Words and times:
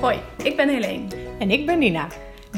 Hoi, 0.00 0.18
ik 0.42 0.56
ben 0.56 0.68
Helene. 0.68 1.06
En 1.38 1.50
ik 1.50 1.66
ben 1.66 1.78
Nina. 1.78 2.08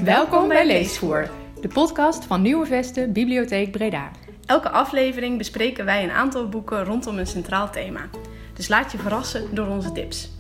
Welkom 0.05 0.49
bij 0.49 0.67
Leesvoer, 0.67 1.31
de 1.61 1.69
podcast 1.69 2.25
van 2.25 2.43
Nieuwe 2.43 2.67
Vesten 2.67 3.13
Bibliotheek 3.13 3.71
Breda. 3.71 4.11
Elke 4.47 4.69
aflevering 4.71 5.39
bespreken 5.39 5.85
wij 5.85 6.05
een 6.05 6.11
aantal 6.11 6.49
boeken 6.49 6.85
rondom 6.85 7.19
een 7.19 7.27
centraal 7.27 7.71
thema. 7.71 8.09
Dus 8.55 8.69
laat 8.69 8.93
je 8.93 8.99
verrassen 8.99 9.55
door 9.55 9.67
onze 9.67 9.93
tips. 9.93 10.31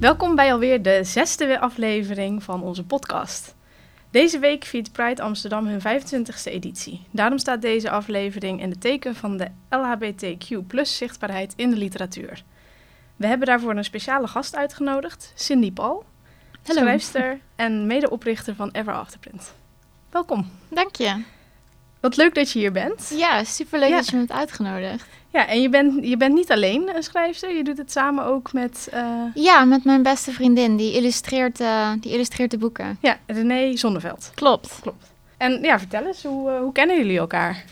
Welkom 0.00 0.34
bij 0.34 0.52
alweer 0.52 0.82
de 0.82 1.00
zesde 1.02 1.60
aflevering 1.60 2.42
van 2.42 2.62
onze 2.62 2.84
podcast. 2.84 3.54
Deze 4.14 4.38
week 4.38 4.64
viert 4.64 4.92
Pride 4.92 5.22
Amsterdam 5.22 5.66
hun 5.66 5.80
25e 5.80 6.44
editie. 6.44 7.06
Daarom 7.10 7.38
staat 7.38 7.62
deze 7.62 7.90
aflevering 7.90 8.60
in 8.60 8.70
het 8.70 8.80
teken 8.80 9.14
van 9.14 9.36
de 9.36 9.48
LHBTQ 9.68 10.82
zichtbaarheid 10.82 11.52
in 11.56 11.70
de 11.70 11.76
literatuur. 11.76 12.42
We 13.16 13.26
hebben 13.26 13.46
daarvoor 13.46 13.76
een 13.76 13.84
speciale 13.84 14.26
gast 14.26 14.56
uitgenodigd, 14.56 15.32
Cindy 15.34 15.72
Paul, 15.72 16.04
Hallo. 16.64 16.80
schrijfster 16.80 17.38
en 17.56 17.86
medeoprichter 17.86 18.54
van 18.54 18.70
Ever 18.70 18.94
Afterprint. 18.94 19.54
Welkom. 20.10 20.50
Dank 20.68 20.96
je. 20.96 21.22
Wat 22.04 22.16
leuk 22.16 22.34
dat 22.34 22.50
je 22.50 22.58
hier 22.58 22.72
bent. 22.72 23.12
Ja, 23.16 23.44
superleuk 23.44 23.88
Ja. 23.88 23.96
dat 23.96 24.06
je 24.06 24.12
me 24.12 24.18
hebt 24.18 24.32
uitgenodigd. 24.32 25.06
Ja, 25.30 25.46
en 25.46 25.60
je 25.62 25.68
bent, 25.68 26.06
je 26.06 26.16
bent 26.16 26.34
niet 26.34 26.52
alleen 26.52 26.96
een 26.96 27.02
schrijfster, 27.02 27.56
je 27.56 27.64
doet 27.64 27.78
het 27.78 27.92
samen 27.92 28.24
ook 28.24 28.52
met 28.52 28.88
eh, 28.92 29.04
Ja, 29.34 29.64
met 29.64 29.84
mijn 29.84 30.02
beste 30.02 30.32
vriendin. 30.32 30.76
Die 30.76 30.92
illustreert, 30.92 31.60
eh, 31.60 31.90
die 32.00 32.12
illustreert 32.12 32.50
de 32.50 32.58
boeken. 32.58 32.98
ja, 33.00 33.18
René 33.26 33.76
Zonneveld. 33.76 34.30
Klopt. 34.34 34.78
Klopt. 34.80 35.12
En 35.36 35.62
ja, 35.62 35.78
vertel 35.78 36.06
eens, 36.06 36.22
hoe, 36.22 36.50
eh, 36.50 36.58
hoe 36.58 36.72
kennen 36.72 36.96
jullie 36.96 37.18
elkaar? 37.18 37.64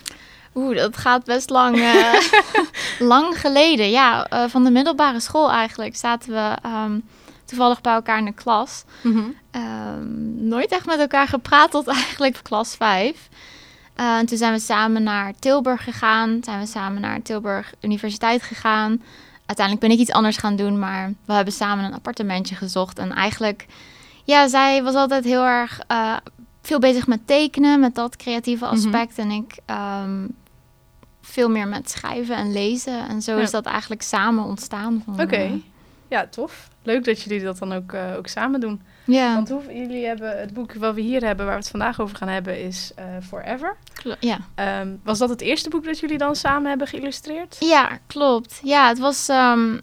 Oeh, 0.55 0.77
dat 0.77 0.97
gaat 0.97 1.25
best 1.25 1.51
lang, 1.51 1.83
lang 3.15 3.41
geleden. 3.41 3.91
Ja, 3.91 4.27
van 4.49 4.65
de 4.65 4.71
middelbare 4.71 5.21
school 5.21 5.51
eigenlijk 5.51 5.97
zaten 5.97 6.33
we 6.33 6.57
ehm, 6.63 6.99
toevallig 7.45 7.81
bij 7.81 7.93
elkaar 7.95 8.19
in 8.19 8.25
de 8.25 8.33
klas. 8.33 8.85
Ehm, 9.51 10.47
nooit 10.49 10.73
echt 10.73 10.87
met 10.87 10.99
elkaar 10.99 11.29
gepraat 11.29 11.71
tot 11.71 11.87
eigenlijk 11.89 12.39
klas 12.43 12.77
5. 12.77 13.29
Eh, 13.95 14.17
en 14.19 14.27
toen 14.27 14.39
zijn 14.39 14.53
we 14.53 14.59
samen 14.59 15.03
naar 15.03 15.33
Tilburg 15.39 15.85
gegaan. 15.85 16.39
Zijn 16.45 16.61
we 16.61 16.67
samen 16.67 17.01
naar 17.01 17.23
Tilburg 17.23 17.73
Universiteit 17.81 18.43
gegaan. 18.43 19.03
Uiteindelijk 19.47 19.87
ben 19.87 19.97
ik 19.97 20.03
iets 20.03 20.13
anders 20.13 20.37
gaan 20.37 20.57
doen, 20.57 20.79
maar 20.79 21.13
we 21.25 21.33
hebben 21.33 21.53
samen 21.55 21.85
een 21.85 21.95
appartementje 21.95 22.55
gezocht. 22.55 22.99
En 22.99 23.13
eigenlijk, 23.13 23.67
ja, 24.25 24.49
zij 24.49 24.83
was 24.83 24.95
altijd 24.95 25.25
heel 25.25 25.45
erg 25.45 25.81
eh, 25.87 26.17
veel 26.63 26.79
bezig 26.79 27.07
met 27.07 27.27
tekenen, 27.27 27.81
met 27.81 27.95
dat 27.95 28.17
creatieve 28.17 28.65
Mhm. 28.65 28.75
aspect. 28.75 29.19
En 29.19 29.31
ik 29.31 29.57
ehm, 29.67 30.27
veel 31.23 31.49
meer 31.51 31.69
met 31.69 31.91
schrijven 31.91 32.37
en 32.37 32.53
lezen. 32.53 33.09
En 33.09 33.23
zo 33.23 33.37
Ja. 33.37 33.43
is 33.43 33.51
dat 33.51 33.67
eigenlijk 33.67 34.03
samen 34.03 34.45
ontstaan. 34.45 35.05
Oké. 35.21 35.51
Ja, 36.09 36.27
tof. 36.27 36.69
Leuk 36.83 37.05
dat 37.05 37.23
jullie 37.23 37.43
dat 37.45 37.59
dan 37.59 37.73
ook, 37.73 37.93
eh, 37.93 38.01
ook 38.17 38.27
samen 38.27 38.61
doen. 38.61 38.83
ja, 39.05 39.35
Want 39.35 39.49
hoe, 39.49 39.63
jullie 39.75 40.07
hebben 40.07 40.39
het 40.41 40.55
boek 40.55 40.75
wat 40.75 40.95
we 40.95 41.01
hier 41.01 41.25
hebben, 41.25 41.45
waar 41.47 41.55
we 41.55 41.61
het 41.61 41.71
vandaag 41.71 42.01
over 42.01 42.17
gaan 42.17 42.29
hebben, 42.29 42.61
is 42.65 42.93
eh, 42.97 43.05
Forever. 43.29 43.77
ja. 44.21 44.39
Ehm, 44.55 44.89
was 45.05 45.19
dat 45.19 45.29
het 45.29 45.41
eerste 45.41 45.69
boek 45.69 45.85
dat 45.85 45.99
jullie 45.99 46.19
dan 46.19 46.37
samen 46.37 46.69
hebben 46.69 46.87
geïllustreerd? 46.87 47.57
Ja, 47.61 47.99
klopt. 48.07 48.61
Ja, 48.65 48.89
het 48.89 48.99
was 48.99 49.29
ehm, 49.29 49.79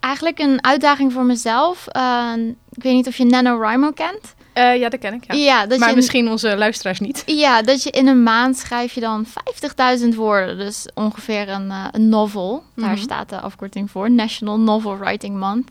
eigenlijk 0.00 0.38
een 0.38 0.64
uitdaging 0.64 1.12
voor 1.12 1.24
mezelf. 1.24 1.86
Eh, 1.86 2.32
ik 2.70 2.82
weet 2.82 2.94
niet 2.94 3.06
of 3.06 3.16
je 3.16 3.24
NaNoWriMo 3.24 3.90
kent. 3.90 4.34
Eh, 4.52 4.76
ja, 4.76 4.88
dat 4.88 5.00
ken 5.00 5.14
ik. 5.14 5.24
Ja. 5.26 5.34
Ja, 5.34 5.66
dat 5.66 5.78
maar 5.78 5.88
je 5.88 5.94
in- 5.94 6.00
misschien 6.00 6.28
onze 6.28 6.56
luisteraars 6.56 7.00
niet. 7.00 7.22
Ja, 7.26 7.62
dat 7.62 7.82
je 7.82 7.90
in 7.90 8.06
een 8.06 8.22
maand 8.22 8.56
schrijf 8.58 8.92
je 8.92 9.00
dan 9.00 9.26
50.000 9.26 10.14
woorden. 10.14 10.58
Dus 10.58 10.88
ongeveer 10.94 11.48
een, 11.48 11.72
een 11.90 12.08
novel. 12.08 12.62
Daar 12.74 12.90
Mhm. 12.90 13.00
staat 13.00 13.28
de 13.28 13.40
afkorting 13.40 13.90
voor. 13.90 14.10
National 14.10 14.60
Novel 14.60 14.98
Writing 14.98 15.38
Month. 15.38 15.70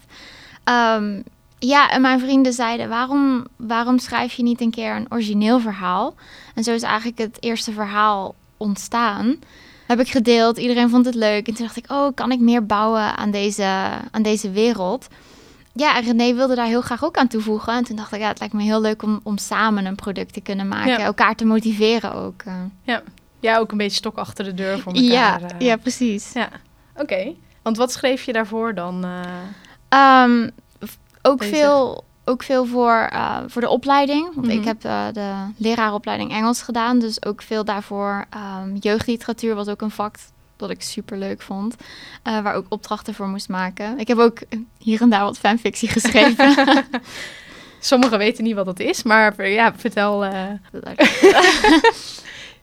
Ehm, 0.65 1.21
ja, 1.59 1.89
en 1.89 2.01
mijn 2.01 2.19
vrienden 2.19 2.53
zeiden, 2.53 2.89
waarom, 2.89 3.45
waarom 3.55 3.99
schrijf 3.99 4.33
je 4.33 4.43
niet 4.43 4.61
een 4.61 4.71
keer 4.71 4.95
een 4.95 5.05
origineel 5.09 5.59
verhaal? 5.59 6.13
En 6.55 6.63
zo 6.63 6.73
is 6.73 6.81
eigenlijk 6.81 7.17
het 7.17 7.37
eerste 7.39 7.71
verhaal 7.71 8.35
ontstaan. 8.57 9.35
Heb 9.87 9.99
ik 9.99 10.07
gedeeld, 10.07 10.57
iedereen 10.57 10.89
vond 10.89 11.05
het 11.05 11.15
leuk. 11.15 11.47
En 11.47 11.53
toen 11.53 11.65
dacht 11.65 11.77
ik, 11.77 11.91
oh, 11.91 12.07
kan 12.15 12.31
ik 12.31 12.39
meer 12.39 12.65
bouwen 12.65 13.17
aan 13.17 13.31
deze, 13.31 13.89
aan 14.11 14.21
deze 14.21 14.51
wereld? 14.51 15.07
Ja, 15.73 15.95
en 15.97 16.03
René 16.03 16.33
wilde 16.33 16.55
daar 16.55 16.65
heel 16.65 16.81
graag 16.81 17.03
ook 17.03 17.17
aan 17.17 17.27
toevoegen. 17.27 17.73
En 17.73 17.83
toen 17.83 17.95
dacht 17.95 18.13
ik, 18.13 18.19
ja, 18.19 18.27
het 18.27 18.39
lijkt 18.39 18.53
me 18.53 18.63
heel 18.63 18.81
leuk 18.81 19.03
om, 19.03 19.19
om 19.23 19.37
samen 19.37 19.85
een 19.85 19.95
product 19.95 20.33
te 20.33 20.41
kunnen 20.41 20.67
maken. 20.67 20.91
Ja. 20.91 20.99
Elkaar 20.99 21.35
te 21.35 21.45
motiveren 21.45 22.13
ook. 22.13 22.41
eh. 22.45 22.53
Ja, 23.39 23.57
ook 23.57 23.71
een 23.71 23.77
beetje 23.77 23.97
stok 23.97 24.17
achter 24.17 24.45
de 24.45 24.53
deur 24.53 24.79
voor 24.79 24.93
elkaar. 24.93 25.11
ja, 25.11 25.39
eh. 25.39 25.59
ja, 25.67 25.75
precies. 25.77 26.33
Ja, 26.33 26.49
oké. 26.95 27.33
Want 27.61 27.77
wat 27.77 27.91
schreef 27.91 28.23
je 28.23 28.33
daarvoor 28.33 28.73
dan? 28.73 29.03
eh? 29.03 29.19
Ehm, 29.95 30.49
ook, 31.21 31.37
Bezig. 31.37 31.57
veel, 31.57 32.03
ook 32.25 32.43
veel 32.43 32.65
voor, 32.65 33.07
eh, 33.11 33.37
voor 33.47 33.61
de 33.61 33.69
opleiding. 33.69 34.29
Want 34.35 34.47
Mhm. 34.47 34.57
ik 34.57 34.65
heb 34.65 34.83
eh, 34.83 35.05
de 35.13 35.31
leraaropleiding 35.57 36.31
Engels 36.31 36.61
gedaan. 36.61 36.99
Dus 36.99 37.25
ook 37.25 37.41
veel 37.41 37.65
daarvoor. 37.65 38.25
Ehm, 38.29 38.75
jeugdliteratuur 38.79 39.55
was 39.55 39.67
ook 39.67 39.81
een 39.81 39.91
vak 39.91 40.15
dat 40.57 40.69
ik 40.69 40.81
super 40.81 41.17
leuk 41.17 41.41
vond. 41.41 41.75
eh, 42.23 42.39
waar 42.41 42.55
ook 42.55 42.65
opdrachten 42.69 43.13
voor 43.13 43.27
moest 43.27 43.49
maken. 43.49 43.99
Ik 43.99 44.07
heb 44.07 44.17
ook 44.17 44.37
hier 44.77 45.01
en 45.01 45.09
daar 45.09 45.23
wat 45.23 45.37
fanfictie 45.37 45.87
geschreven. 45.97 46.55
Sommigen 47.79 48.17
weten 48.17 48.43
niet 48.43 48.55
wat 48.55 48.65
dat 48.65 48.79
is, 48.79 49.03
maar 49.03 49.47
ja, 49.49 49.73
vertel. 49.77 50.25
eh. 50.25 50.43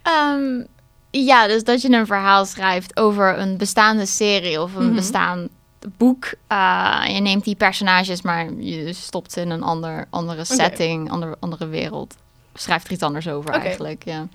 Ehm, 0.03 0.63
ja, 1.11 1.47
dus 1.47 1.65
dat 1.65 1.83
je 1.83 1.91
een 1.93 2.07
verhaal 2.07 2.45
schrijft 2.45 2.97
over 2.97 3.39
een 3.39 3.57
bestaande 3.57 4.07
serie 4.07 4.61
of 4.61 4.75
een 4.75 4.87
Mhm. 4.87 4.95
bestaand 4.95 5.49
boek. 5.97 6.33
Eh, 6.47 7.03
je 7.07 7.21
neemt 7.21 7.45
die 7.45 7.55
personages, 7.55 8.23
maar 8.23 8.53
je 8.53 8.93
stopt 8.93 9.33
ze 9.33 9.41
in 9.41 9.51
een 9.51 9.63
ander, 9.63 10.07
andere 10.11 10.45
setting, 10.45 11.11
andere, 11.11 11.37
andere 11.41 11.67
wereld. 11.67 12.17
Schrijft 12.55 12.87
er 12.87 12.93
iets 12.93 13.03
anders 13.03 13.29
over 13.29 13.51
eigenlijk, 13.51 14.05
ja. 14.05 14.29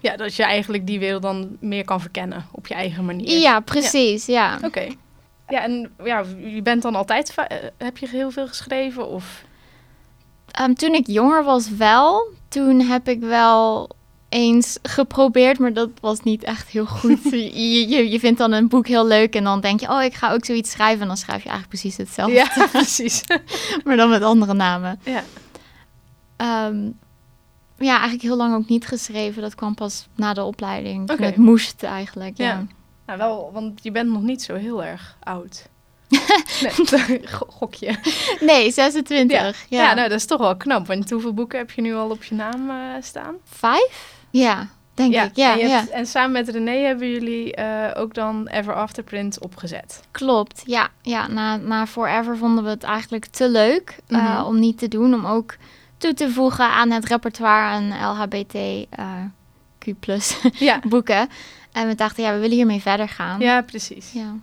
Ja, 0.00 0.16
dat 0.16 0.34
je 0.34 0.42
eigenlijk 0.42 0.86
die 0.86 0.98
wereld 0.98 1.22
dan 1.22 1.56
meer 1.60 1.84
kan 1.84 2.00
verkennen 2.00 2.46
op 2.50 2.66
je 2.66 2.74
eigen 2.74 3.04
manier. 3.04 3.38
Ja, 3.38 3.60
precies, 3.60 4.26
ja. 4.26 4.58
Oké. 4.64 4.86
Ja, 5.48 5.62
en 5.62 5.90
ja, 6.04 6.24
je 6.36 6.62
bent 6.62 6.82
dan 6.82 6.94
altijd... 6.94 7.34
eh, 7.34 7.56
heb 7.76 7.98
je 7.98 8.08
heel 8.08 8.30
veel 8.30 8.46
geschreven 8.48 9.08
of... 9.08 9.44
Ehm, 10.50 10.72
toen 10.72 10.94
ik 10.94 11.06
jonger 11.06 11.44
was 11.44 11.70
wel, 11.70 12.26
toen 12.48 12.80
heb 12.80 13.08
ik 13.08 13.20
wel 13.20 13.90
eens 14.28 14.78
geprobeerd, 14.82 15.58
maar 15.58 15.72
dat 15.72 15.88
was 16.00 16.20
niet 16.20 16.42
echt 16.44 16.68
heel 16.68 16.86
goed. 16.86 17.22
je, 17.30 17.88
je, 17.88 18.08
je 18.10 18.18
vindt 18.18 18.38
dan 18.38 18.52
een 18.52 18.68
boek 18.68 18.86
heel 18.86 19.06
leuk 19.06 19.34
en 19.34 19.44
dan 19.44 19.60
denk 19.60 19.80
je, 19.80 19.88
oh, 19.88 20.02
ik 20.02 20.14
ga 20.14 20.32
ook 20.32 20.44
zoiets 20.44 20.70
schrijven. 20.70 21.00
En 21.02 21.06
dan 21.06 21.16
schrijf 21.16 21.42
je 21.42 21.48
eigenlijk 21.48 21.80
precies 21.80 21.96
hetzelfde, 21.96 22.34
Ja, 22.34 22.66
precies. 22.72 23.22
maar 23.84 23.96
dan 23.96 24.08
met 24.08 24.22
andere 24.22 24.54
namen. 24.54 25.00
ja. 25.04 25.22
Ehm, 26.36 26.90
ja, 27.78 27.92
eigenlijk 27.92 28.22
heel 28.22 28.36
lang 28.36 28.54
ook 28.54 28.68
niet 28.68 28.86
geschreven. 28.86 29.42
Dat 29.42 29.54
kwam 29.54 29.74
pas 29.74 30.06
na 30.14 30.32
de 30.34 30.42
opleiding. 30.44 31.10
Oké. 31.10 31.24
het 31.24 31.36
moest 31.36 31.82
eigenlijk, 31.82 32.36
ja. 32.36 32.44
Ja. 32.46 32.66
Nou, 33.06 33.18
wel, 33.18 33.50
want 33.52 33.80
je 33.82 33.90
bent 33.90 34.10
nog 34.10 34.22
niet 34.22 34.42
zo 34.42 34.54
heel 34.54 34.84
erg 34.84 35.16
oud. 35.22 35.68
nee, 36.90 37.20
go- 37.26 37.46
gokje. 37.48 37.96
Nee, 38.40 38.70
26. 38.70 39.38
Ja, 39.68 39.82
Ja. 39.82 39.94
nou, 39.94 40.08
dat 40.08 40.18
is 40.18 40.26
toch 40.26 40.38
wel 40.40 40.56
knap. 40.56 40.86
Want 40.86 41.10
hoeveel 41.10 41.34
boeken 41.34 41.58
heb 41.58 41.70
je 41.70 41.80
nu 41.82 41.94
al 41.94 42.10
op 42.10 42.24
je 42.24 42.34
naam 42.34 42.70
eh, 42.70 42.76
staan? 43.02 43.34
Vijf? 43.44 44.16
Ja, 44.30 44.66
denk 44.94 45.14
ik. 45.14 45.30
Ja, 45.36 45.52
en, 45.52 45.58
ja. 45.58 45.78
hebt- 45.78 45.90
en 45.90 46.06
samen 46.06 46.32
met 46.32 46.48
René 46.48 46.70
hebben 46.78 47.10
jullie 47.10 47.54
eh, 47.54 48.00
ook 48.00 48.14
dan 48.14 48.46
Ever 48.48 48.74
Afterprint 48.74 49.40
opgezet. 49.40 50.00
klopt. 50.10 50.62
Ja, 50.66 50.88
ja 51.02 51.26
na, 51.26 51.56
na 51.56 51.86
Forever 51.86 52.36
vonden 52.36 52.64
we 52.64 52.70
het 52.70 52.82
eigenlijk 52.82 53.26
te 53.26 53.48
leuk 53.48 53.98
eh, 54.08 54.18
Mhm. 54.38 54.44
om 54.46 54.58
niet 54.58 54.78
te 54.78 54.88
doen. 54.88 55.14
Om 55.14 55.26
ook 55.26 55.56
toe 55.98 56.14
te 56.14 56.30
voegen 56.30 56.70
aan 56.70 56.90
het 56.90 57.04
repertoire 57.04 57.62
aan 57.68 57.88
LHBT 58.12 58.54
eh, 58.54 58.86
Q 59.78 59.86
Ja, 60.58 60.80
boeken. 60.88 61.28
En 61.72 61.86
we 61.88 61.94
dachten, 61.94 62.22
ja, 62.22 62.32
we 62.32 62.38
willen 62.38 62.56
hiermee 62.56 62.80
verder 62.80 63.08
gaan. 63.08 63.40
ja 63.40 63.62
precies. 63.62 64.12
Ja. 64.12 64.34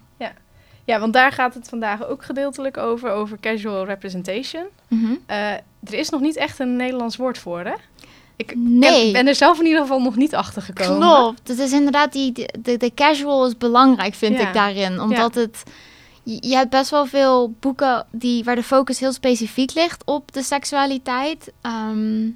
Ja, 0.88 1.00
want 1.00 1.14
daar 1.14 1.32
gaat 1.32 1.54
het 1.54 1.70
vandaag 1.70 2.06
ook 2.08 2.24
gedeeltelijk 2.24 2.78
over, 2.78 3.12
over 3.12 3.40
casual 3.40 3.86
representation. 3.86 4.64
Mhm. 4.88 5.14
Er 5.28 5.94
is 5.94 6.10
nog 6.10 6.22
niet 6.22 6.36
echt 6.36 6.60
een 6.60 6.76
Nederlands 6.76 7.16
woord 7.16 7.38
voor, 7.38 7.60
hè? 7.60 7.74
Ik 8.36 8.54
Nee. 8.56 9.12
ben 9.12 9.28
er 9.28 9.36
zelf 9.36 9.60
in 9.60 9.66
ieder 9.66 9.82
geval 9.82 10.02
nog 10.02 10.16
niet 10.16 10.36
achter 10.36 10.62
gekomen. 10.62 10.98
Klopt. 11.10 11.48
Het 11.48 11.60
is 11.60 11.72
inderdaad 11.72 12.14
die, 12.14 12.32
de, 12.60 12.78
de 12.78 12.92
casual 12.96 13.48
is 13.48 13.58
belangrijk, 13.58 14.14
vind 14.14 14.38
Ja. 14.40 14.48
ik 14.48 14.54
daarin. 14.54 15.00
Omdat 15.02 15.36
het. 15.36 15.64
Je 16.24 16.56
hebt 16.56 16.70
best 16.70 16.90
wel 16.90 17.06
veel 17.06 17.54
boeken 17.60 18.06
die, 18.12 18.44
waar 18.44 18.56
de 18.56 18.64
focus 18.64 19.00
heel 19.00 19.14
specifiek 19.14 19.74
ligt 19.74 20.04
op 20.06 20.32
de 20.34 20.44
seksualiteit. 20.44 21.52
Ehm, 21.62 22.30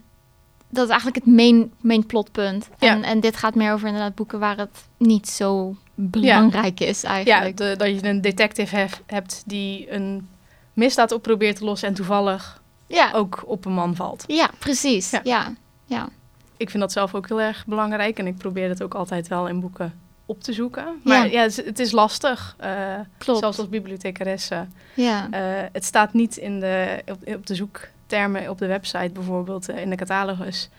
dat 0.70 0.84
is 0.86 0.90
eigenlijk 0.92 1.26
het 1.26 1.36
main, 1.36 1.72
main 1.82 2.06
plotpunt. 2.06 2.70
Ja. 2.80 2.90
En, 2.92 3.04
en 3.04 3.20
dit 3.20 3.38
gaat 3.38 3.56
meer 3.56 3.74
over 3.74 3.88
inderdaad 3.88 4.16
boeken 4.16 4.40
waar 4.40 4.58
het 4.58 4.88
niet 4.98 5.28
zo 5.30 5.76
belangrijk 5.96 6.80
is 6.80 7.02
Ja, 7.02 7.08
eigenlijk. 7.10 7.58
de- 7.58 7.76
dat 7.78 7.88
je 7.88 8.08
een 8.08 8.22
detective 8.22 8.76
hef- 8.76 9.02
hebt 9.06 9.44
die 9.46 9.92
een 9.92 10.28
misdaad 10.74 11.12
op 11.12 11.22
probeert 11.22 11.56
te 11.56 11.64
lossen 11.66 11.88
en 11.88 11.94
toevallig 11.94 12.62
Ja, 12.88 13.12
ook 13.14 13.44
op 13.46 13.66
een 13.66 13.74
man 13.74 13.96
valt. 13.96 14.24
ja 14.28 14.50
precies. 14.60 15.14
Ja. 15.24 15.54
Ja. 15.90 16.10
Ik 16.58 16.70
vind 16.70 16.82
dat 16.82 16.92
zelf 16.92 17.16
ook 17.16 17.28
heel 17.28 17.42
erg 17.42 17.66
belangrijk 17.66 18.20
en 18.20 18.28
ik 18.28 18.38
probeer 18.38 18.68
dat 18.68 18.84
ook 18.84 18.94
altijd 18.94 19.28
wel 19.28 19.48
in 19.48 19.60
boeken 19.60 19.94
op 20.26 20.44
te 20.44 20.54
zoeken. 20.54 20.86
Maar 21.04 21.32
ja, 21.32 21.42
het, 21.42 21.56
het 21.56 21.80
is 21.80 21.92
lastig. 21.92 22.56
eh, 22.58 22.94
Klopt. 23.18 23.40
Zelfs 23.40 23.58
als 23.58 23.70
bibliothecaresse. 23.70 24.68
Ja. 24.94 25.28
Eh, 25.32 25.70
het 25.72 25.86
staat 25.86 26.14
niet 26.14 26.38
in 26.38 26.60
de, 26.60 27.02
op, 27.12 27.36
op 27.36 27.48
de 27.48 27.56
zoektermen 27.56 28.50
op 28.50 28.58
de 28.58 28.68
website 28.68 29.10
bijvoorbeeld, 29.14 29.70
eh, 29.70 29.82
in 29.82 29.90
de 29.90 29.96
catalogus. 29.96 30.70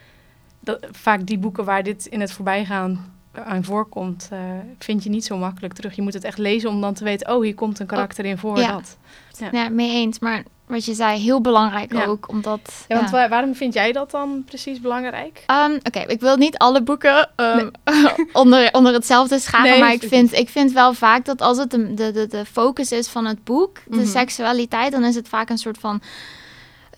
Dat, 0.61 0.87
vaak 0.91 1.27
die 1.27 1.39
boeken 1.39 1.65
waar 1.65 1.83
dit 1.83 2.07
in 2.07 2.21
het 2.21 2.33
voorbijgaan 2.33 3.15
aan 3.33 3.65
voorkomt, 3.65 4.31
vind 4.79 5.03
je 5.05 5.11
niet 5.11 5.25
zo 5.25 5.37
makkelijk 5.37 5.75
terug. 5.75 5.97
Je 5.97 6.03
moet 6.03 6.15
het 6.15 6.25
echt 6.25 6.39
lezen 6.39 6.71
om 6.71 6.81
dan 6.81 6.95
te 6.95 7.05
weten, 7.05 7.35
oh, 7.35 7.43
hier 7.43 7.55
komt 7.55 7.79
een 7.79 7.87
karakter 7.87 8.25
in 8.25 8.39
voor 8.39 8.59
ja. 8.59 8.73
dat. 8.73 8.99
Ja. 9.39 9.49
ja, 9.53 9.69
mee 9.69 9.91
eens. 9.91 10.19
Maar 10.19 10.45
wat 10.71 10.85
je 10.85 10.95
zei, 10.95 11.19
heel 11.21 11.41
belangrijk 11.41 11.93
Ja. 11.93 12.05
ook, 12.05 12.29
omdat... 12.29 12.61
Ja, 12.89 12.97
want 12.97 13.11
ja. 13.11 13.29
waarom 13.29 13.55
vind 13.55 13.75
jij 13.75 13.93
dat 13.93 14.11
dan 14.11 14.43
precies 14.47 14.81
belangrijk? 14.81 15.43
Ehm, 15.47 15.73
Oké, 15.83 15.99
ik 16.07 16.21
wil 16.21 16.37
niet 16.37 16.59
alle 16.59 16.83
boeken 16.83 17.29
ehm, 17.37 17.69
onder, 18.33 18.69
onder 18.73 18.93
hetzelfde 18.93 19.39
scharen, 19.39 19.71
Nee, 19.71 19.81
maar 19.81 19.93
ik 19.93 20.03
vind, 20.03 20.33
ik 20.33 20.49
vind 20.49 20.73
wel 20.73 20.95
vaak 20.95 21.25
dat 21.25 21.41
als 21.41 21.59
het 21.59 21.71
de, 21.71 21.95
de, 21.95 22.11
de, 22.13 22.27
de 22.27 22.45
focus 22.45 22.93
is 22.93 23.09
van 23.09 23.25
het 23.27 23.45
boek, 23.45 23.77
de 23.87 23.97
Mhm. 23.97 24.07
seksualiteit, 24.07 24.93
dan 24.93 25.05
is 25.05 25.15
het 25.15 25.29
vaak 25.29 25.51
een 25.51 25.59
soort 25.59 25.79
van... 25.79 26.01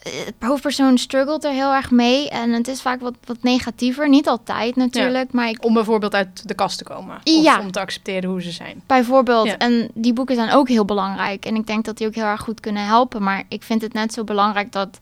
eh, 0.02 0.12
De 0.38 0.46
hoofdpersoon 0.46 0.99
struggelt 0.99 1.44
er 1.44 1.52
heel 1.52 1.72
erg 1.72 1.90
mee 1.90 2.28
en 2.28 2.50
het 2.52 2.69
is 2.69 2.82
vaak 2.82 3.00
wat, 3.00 3.14
wat 3.25 3.43
negatiever. 3.43 4.08
Niet 4.08 4.28
altijd 4.28 4.76
natuurlijk, 4.76 5.32
maar 5.32 5.49
ik, 5.49 5.64
Om 5.64 5.75
bijvoorbeeld 5.75 6.14
uit 6.14 6.49
de 6.49 6.54
kast 6.54 6.78
te 6.78 6.84
komen. 6.84 7.16
Of 7.16 7.43
Ja. 7.43 7.60
om 7.60 7.70
te 7.70 7.81
accepteren 7.81 8.31
hoe 8.31 8.43
ze 8.43 8.50
zijn. 8.50 8.82
bijvoorbeeld, 8.87 9.46
Ja. 9.46 9.58
en 9.58 9.90
die 9.94 10.12
boeken 10.12 10.34
zijn 10.34 10.50
ook 10.52 10.69
heel 10.69 10.84
belangrijk. 10.84 11.44
En 11.44 11.54
ik 11.54 11.66
denk 11.66 11.84
dat 11.84 11.96
die 11.99 12.06
ook 12.06 12.14
heel 12.14 12.25
erg 12.25 12.40
goed 12.40 12.60
kunnen 12.60 12.84
helpen. 12.84 13.22
Maar 13.22 13.44
ik 13.49 13.62
vind 13.62 13.82
het 13.82 13.93
net 13.93 14.12
zo 14.12 14.25
belangrijk 14.25 14.72
dat... 14.72 14.99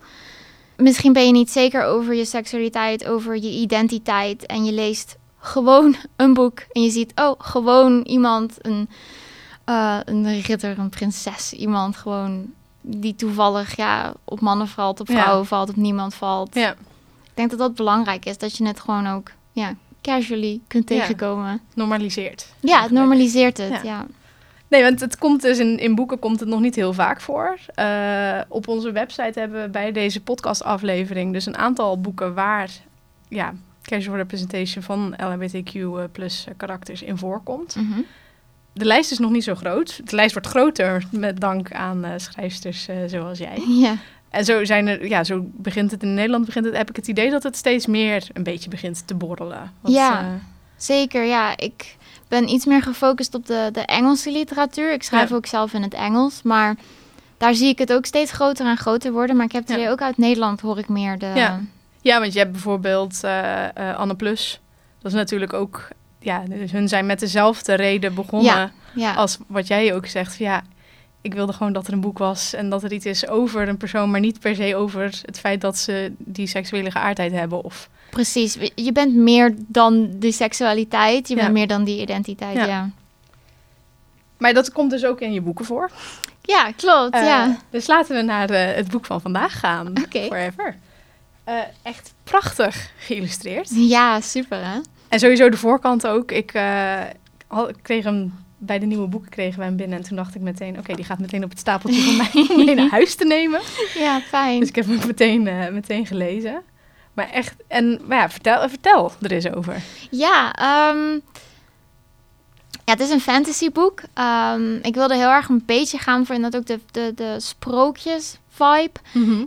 Misschien 0.77 1.13
ben 1.13 1.27
je 1.27 1.33
niet 1.33 1.51
zeker 1.51 1.85
over 1.85 2.15
je 2.15 2.25
seksualiteit, 2.25 3.07
over 3.07 3.35
je 3.37 3.51
identiteit. 3.51 4.47
En 4.47 4.65
je 4.65 4.73
leest 4.73 5.17
gewoon 5.39 5.97
een 6.17 6.35
boek. 6.35 6.59
En 6.73 6.83
je 6.83 6.91
ziet, 6.91 7.13
oh, 7.15 7.35
gewoon 7.39 8.03
iemand, 8.03 8.57
een, 8.59 8.89
eh, 9.65 9.99
een 10.05 10.41
ridder, 10.41 10.79
een 10.79 10.89
prinses. 10.89 11.53
Iemand 11.53 11.97
gewoon 11.97 12.53
die 12.81 13.15
toevallig 13.15 13.77
ja, 13.77 14.13
op 14.25 14.41
mannen 14.41 14.69
valt, 14.69 15.01
op 15.01 15.09
Ja. 15.09 15.23
vrouwen 15.23 15.47
valt, 15.47 15.69
op 15.69 15.77
niemand 15.77 16.15
valt. 16.15 16.55
Ja, 16.55 16.71
Ik 16.71 16.77
denk 17.35 17.51
dat 17.51 17.59
dat 17.59 17.75
belangrijk 17.75 18.25
is. 18.25 18.39
Dat 18.39 18.57
je 18.57 18.67
het 18.67 18.81
gewoon 18.81 19.07
ook 19.07 19.31
ja, 19.53 19.75
casually 20.03 20.61
kunt 20.67 20.87
tegenkomen. 20.87 21.61
normaliseert. 21.75 22.53
Ja, 22.61 22.83
het 22.83 22.91
normaliseert 22.91 23.57
het. 23.59 23.69
Ja. 23.69 23.81
ja. 23.83 24.07
Nee, 24.69 24.83
want 24.83 25.01
het 25.01 25.19
komt 25.19 25.43
dus 25.43 25.59
in, 25.59 25.79
in 25.79 25.95
boeken 25.95 26.19
komt 26.19 26.41
het 26.41 26.49
nog 26.49 26.61
niet 26.61 26.75
heel 26.75 26.93
vaak 26.93 27.21
voor. 27.21 27.59
Eh, 27.75 28.41
op 28.49 28.69
onze 28.69 28.93
website 28.93 29.39
hebben 29.41 29.63
we 29.63 29.69
bij 29.69 29.93
deze 29.93 30.21
podcastaflevering 30.21 31.33
dus 31.33 31.47
een 31.47 31.57
aantal 31.57 32.01
boeken 32.01 32.35
waar 32.35 32.71
ja, 33.29 33.53
casual 33.83 34.17
representation 34.17 34.83
van 34.85 35.15
LHBTQ 35.17 35.75
eh, 35.75 36.03
plus 36.13 36.45
eh, 36.49 36.55
karakters 36.57 37.03
in 37.03 37.19
voorkomt. 37.19 37.77
Mhm. 37.77 38.01
De 38.73 38.85
lijst 38.85 39.11
is 39.11 39.19
nog 39.19 39.31
niet 39.31 39.45
zo 39.45 39.55
groot. 39.55 40.01
De 40.11 40.17
lijst 40.17 40.33
wordt 40.33 40.49
groter 40.49 41.05
met 41.11 41.41
dank 41.41 41.73
aan 41.73 42.05
eh 42.05 42.13
schrijfsters 42.17 42.89
eh, 42.89 42.97
zoals 43.07 43.39
jij. 43.39 43.63
Ja. 43.69 43.95
En 44.31 44.45
zo 44.45 44.65
zijn 44.65 44.87
er, 44.87 45.07
ja, 45.09 45.25
zo 45.25 45.41
begint 45.45 45.91
het 45.91 46.03
in 46.03 46.15
Nederland. 46.15 46.45
Begint 46.47 46.65
het, 46.65 46.77
heb 46.77 46.89
ik 46.91 46.97
het 46.97 47.09
idee 47.09 47.31
dat 47.31 47.43
het 47.43 47.57
steeds 47.57 47.87
meer 47.87 48.27
een 48.33 48.43
beetje 48.43 48.71
begint 48.71 49.07
te 49.07 49.15
borrelen. 49.15 49.73
Want, 49.81 49.95
Ja. 49.95 50.21
eh, 50.21 50.27
Zeker, 50.77 51.25
ja. 51.25 51.57
Ik 51.57 51.97
ben 52.29 52.49
iets 52.49 52.65
meer 52.65 52.83
gefocust 52.83 53.35
op 53.35 53.47
de, 53.47 53.69
de 53.73 53.81
Engelse 53.81 54.33
literatuur. 54.33 54.93
Ik 54.93 55.03
schrijf 55.03 55.29
Ja. 55.31 55.37
ook 55.37 55.47
zelf 55.47 55.73
in 55.73 55.83
het 55.83 55.95
Engels, 55.95 56.43
maar 56.43 56.77
daar 57.39 57.55
zie 57.55 57.69
ik 57.69 57.79
het 57.79 57.93
ook 57.93 58.05
steeds 58.07 58.33
groter 58.33 58.67
en 58.67 58.77
groter 58.77 59.13
worden. 59.13 59.37
Maar 59.37 59.45
ik 59.45 59.53
heb 59.53 59.69
het 59.69 59.81
Ja. 59.81 59.91
ook 59.91 60.03
uit 60.03 60.17
Nederland 60.19 60.61
hoor 60.61 60.79
ik 60.79 60.89
meer 60.89 61.19
de... 61.19 61.33
Ja. 61.35 61.61
Ja, 62.03 62.21
want 62.21 62.33
je 62.33 62.39
hebt 62.39 62.53
bijvoorbeeld 62.53 63.21
Anne 63.97 64.15
Plus. 64.17 64.61
Dat 65.03 65.13
is 65.13 65.17
natuurlijk 65.19 65.53
ook... 65.53 65.89
Ja, 66.21 66.43
dus 66.49 66.73
hun 66.73 66.89
zijn 66.89 67.07
met 67.07 67.21
dezelfde 67.21 67.75
reden 67.75 68.15
begonnen 68.15 68.53
Ja, 68.55 68.71
ja. 68.95 69.13
als 69.15 69.39
wat 69.47 69.67
jij 69.67 69.95
ook 69.95 70.07
zegt. 70.07 70.37
Ja, 70.39 70.63
ik 71.21 71.35
wilde 71.35 71.53
gewoon 71.53 71.73
dat 71.73 71.87
er 71.87 71.93
een 71.93 72.01
boek 72.01 72.19
was 72.19 72.55
en 72.55 72.71
dat 72.71 72.83
er 72.83 72.93
iets 72.93 73.07
is 73.07 73.29
over 73.29 73.69
een 73.69 73.77
persoon, 73.77 74.11
maar 74.11 74.21
niet 74.21 74.41
per 74.41 74.55
se 74.55 74.77
over 74.77 75.03
het 75.25 75.39
feit 75.41 75.61
dat 75.61 75.79
ze 75.79 76.13
die 76.19 76.47
seksuele 76.47 76.91
geaardheid 76.91 77.33
hebben. 77.33 77.65
Of, 77.65 77.89
precies. 78.11 78.57
Je 78.75 78.93
bent 78.93 79.15
meer 79.15 79.55
dan 79.57 80.09
die 80.19 80.33
seksualiteit, 80.33 81.29
je 81.29 81.35
Ja. 81.35 81.41
bent 81.41 81.53
meer 81.53 81.67
dan 81.67 81.85
die 81.85 82.01
identiteit, 82.01 82.57
Ja. 82.57 82.65
ja. 82.67 82.91
maar 84.39 84.55
dat 84.55 84.73
komt 84.73 84.91
dus 84.91 85.05
ook 85.05 85.21
in 85.21 85.33
je 85.33 85.41
boeken 85.41 85.65
voor. 85.65 85.91
Ja, 86.43 86.73
klopt, 86.77 87.15
Eh, 87.15 87.25
ja. 87.25 87.57
Dus 87.71 87.87
laten 87.87 88.17
we 88.17 88.23
naar 88.23 88.51
eh, 88.51 88.75
het 88.77 88.89
boek 88.91 89.05
van 89.07 89.21
vandaag 89.21 89.59
gaan. 89.59 89.89
Oké. 90.05 90.25
Forever. 90.27 90.77
Eh, 91.45 91.55
echt 91.83 92.13
prachtig 92.25 92.91
geïllustreerd. 92.99 93.69
Ja, 93.75 94.21
super 94.21 94.59
hè? 94.67 94.79
En 95.11 95.19
sowieso 95.19 95.49
de 95.49 95.57
voorkant 95.57 96.07
ook. 96.07 96.31
Ik, 96.31 96.53
eh, 96.53 97.01
ik 97.69 97.77
kreeg 97.83 98.05
hem 98.05 98.33
bij 98.59 98.79
de 98.79 98.87
nieuwe 98.87 99.07
boeken 99.07 99.31
kregen 99.31 99.59
we 99.59 99.65
hem 99.65 99.77
binnen. 99.77 99.99
En 99.99 100.05
toen 100.05 100.17
dacht 100.17 100.35
ik 100.35 100.41
meteen, 100.41 100.79
oké, 100.79 100.95
die 100.95 101.05
gaat 101.05 101.19
meteen 101.19 101.45
op 101.45 101.51
het 101.51 101.59
stapeltje 101.59 102.03
van 102.03 102.17
mij 102.17 102.31
om 102.57 102.65
mee 102.65 102.75
naar 102.75 102.91
huis 102.91 103.15
te 103.15 103.25
nemen. 103.25 103.61
Ja, 103.95 104.21
fijn. 104.21 104.61
Dus 104.61 104.69
ik 104.69 104.75
heb 104.75 104.87
hem 104.87 105.07
meteen, 105.07 105.47
eh, 105.47 105.69
meteen 105.69 106.07
gelezen. 106.07 106.63
Maar 107.13 107.31
echt, 107.31 107.55
en 107.69 108.01
maar 108.07 108.19
ja, 108.19 108.31
vertel, 108.31 108.69
vertel 108.69 109.13
er 109.21 109.33
eens 109.33 109.53
over. 109.53 109.83
Ja, 110.11 110.53
ehm, 110.53 111.13
ja, 112.85 112.93
het 112.93 113.01
is 113.01 113.11
een 113.11 113.21
fantasyboek. 113.21 114.03
Ehm, 114.15 114.75
ik 114.75 114.95
wilde 114.95 115.17
heel 115.17 115.31
erg 115.31 115.49
een 115.49 115.63
beetje 115.67 115.99
gaan 115.99 116.27
voor 116.27 116.35
inderdaad 116.35 116.61
ook 116.61 116.67
de, 116.67 116.81
de, 116.91 117.13
de 117.15 117.37
sprookjes 117.41 118.39
vibe 118.49 119.01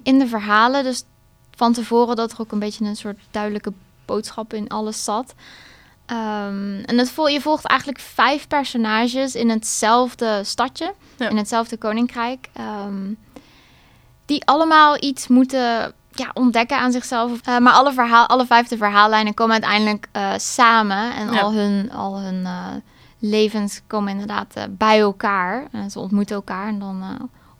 in 0.03 0.19
de 0.19 0.27
verhalen. 0.27 0.83
Dus 0.83 1.03
van 1.55 1.73
tevoren 1.73 2.15
dat 2.15 2.31
er 2.31 2.39
ook 2.39 2.51
een 2.51 2.59
beetje 2.59 2.85
een 2.85 2.95
soort 2.95 3.19
duidelijke 3.31 3.73
boodschap 4.05 4.53
in 4.53 4.67
alles 4.69 5.03
zat. 5.03 5.33
Ehm, 6.05 6.79
en 6.85 6.97
het 6.97 7.11
vol, 7.11 7.27
je 7.27 7.41
volgt 7.41 7.65
eigenlijk 7.65 7.99
vijf 7.99 8.47
personages 8.47 9.35
in 9.35 9.49
hetzelfde 9.49 10.41
stadje, 10.43 10.93
Ja. 11.17 11.29
in 11.29 11.37
hetzelfde 11.37 11.77
koninkrijk. 11.77 12.49
ehm, 12.53 13.13
die 14.25 14.45
allemaal 14.45 14.97
iets 15.03 15.27
moeten 15.27 15.93
ja, 16.11 16.29
ontdekken 16.33 16.77
aan 16.77 16.91
zichzelf. 16.91 17.31
Eh, 17.43 17.57
maar 17.57 17.73
alle, 17.73 17.93
verhaal, 17.93 18.27
alle 18.27 18.45
vijfde 18.45 18.77
verhaallijnen 18.77 19.33
komen 19.33 19.53
uiteindelijk 19.53 20.07
eh, 20.11 20.31
samen. 20.37 21.13
En 21.15 21.31
Ja. 21.33 21.39
al 21.41 21.53
hun, 21.53 21.91
al 21.91 22.19
hun 22.19 22.45
eh, 22.45 22.67
levens 23.19 23.81
komen 23.87 24.11
inderdaad 24.11 24.53
bij 24.69 24.99
elkaar. 24.99 25.67
En 25.71 25.91
ze 25.91 25.99
ontmoeten 25.99 26.35
elkaar. 26.35 26.67
En 26.67 26.79
dan 26.79 27.03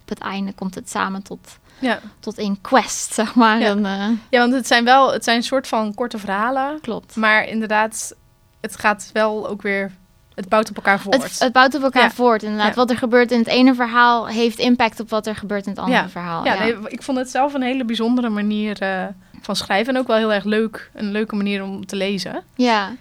op 0.02 0.10
het 0.10 0.20
einde 0.20 0.54
komt 0.54 0.76
het 0.76 0.90
samen 0.90 1.22
tot, 1.24 1.58
Ja. 1.80 2.00
tot 2.20 2.38
een 2.38 2.58
quest, 2.62 3.14
zeg 3.14 3.36
maar. 3.36 3.60
Ja. 3.60 3.66
En, 3.68 3.86
eh, 3.86 4.08
ja, 4.30 4.40
want 4.40 4.54
het 4.54 4.68
zijn 4.68 4.84
wel, 4.84 5.14
het 5.14 5.24
zijn 5.24 5.38
een 5.38 5.44
soort 5.44 5.68
van 5.68 5.94
korte 5.94 6.18
verhalen. 6.18 6.80
klopt. 6.82 7.16
Maar 7.16 7.48
inderdaad, 7.48 8.16
het 8.62 8.76
gaat 8.80 9.10
wel 9.14 9.48
ook 9.50 9.62
weer, 9.62 9.92
het 10.36 10.50
bouwt 10.50 10.70
op 10.70 10.76
elkaar 10.76 11.00
voort. 11.00 11.24
Het, 11.24 11.40
het 11.40 11.54
bouwt 11.54 11.76
op 11.76 11.84
elkaar 11.84 12.04
Ja. 12.04 12.10
voort, 12.12 12.44
inderdaad. 12.44 12.68
Ja. 12.68 12.74
Wat 12.74 12.90
er 12.90 12.98
gebeurt 12.98 13.32
in 13.32 13.40
het 13.40 13.48
ene 13.48 13.76
verhaal 13.76 14.28
heeft 14.28 14.60
impact 14.60 15.00
op 15.00 15.10
wat 15.10 15.28
er 15.28 15.36
gebeurt 15.36 15.66
in 15.66 15.72
het 15.72 15.80
andere 15.82 16.02
Ja. 16.02 16.10
verhaal. 16.10 16.46
ja, 16.46 16.60
Nee, 16.60 16.76
ik 16.88 17.04
vond 17.04 17.18
het 17.18 17.30
zelf 17.30 17.54
een 17.54 17.62
hele 17.62 17.86
bijzondere 17.86 18.30
manier 18.30 18.82
eh, 18.82 19.04
van 19.42 19.56
schrijven. 19.56 19.94
En 19.94 20.00
ook 20.00 20.08
wel 20.08 20.18
heel 20.18 20.34
erg 20.34 20.44
leuk, 20.44 20.90
een 20.94 21.12
leuke 21.12 21.36
manier 21.36 21.64
om 21.64 21.86
te 21.86 21.96
lezen. 21.96 22.44
ja. 22.56 22.92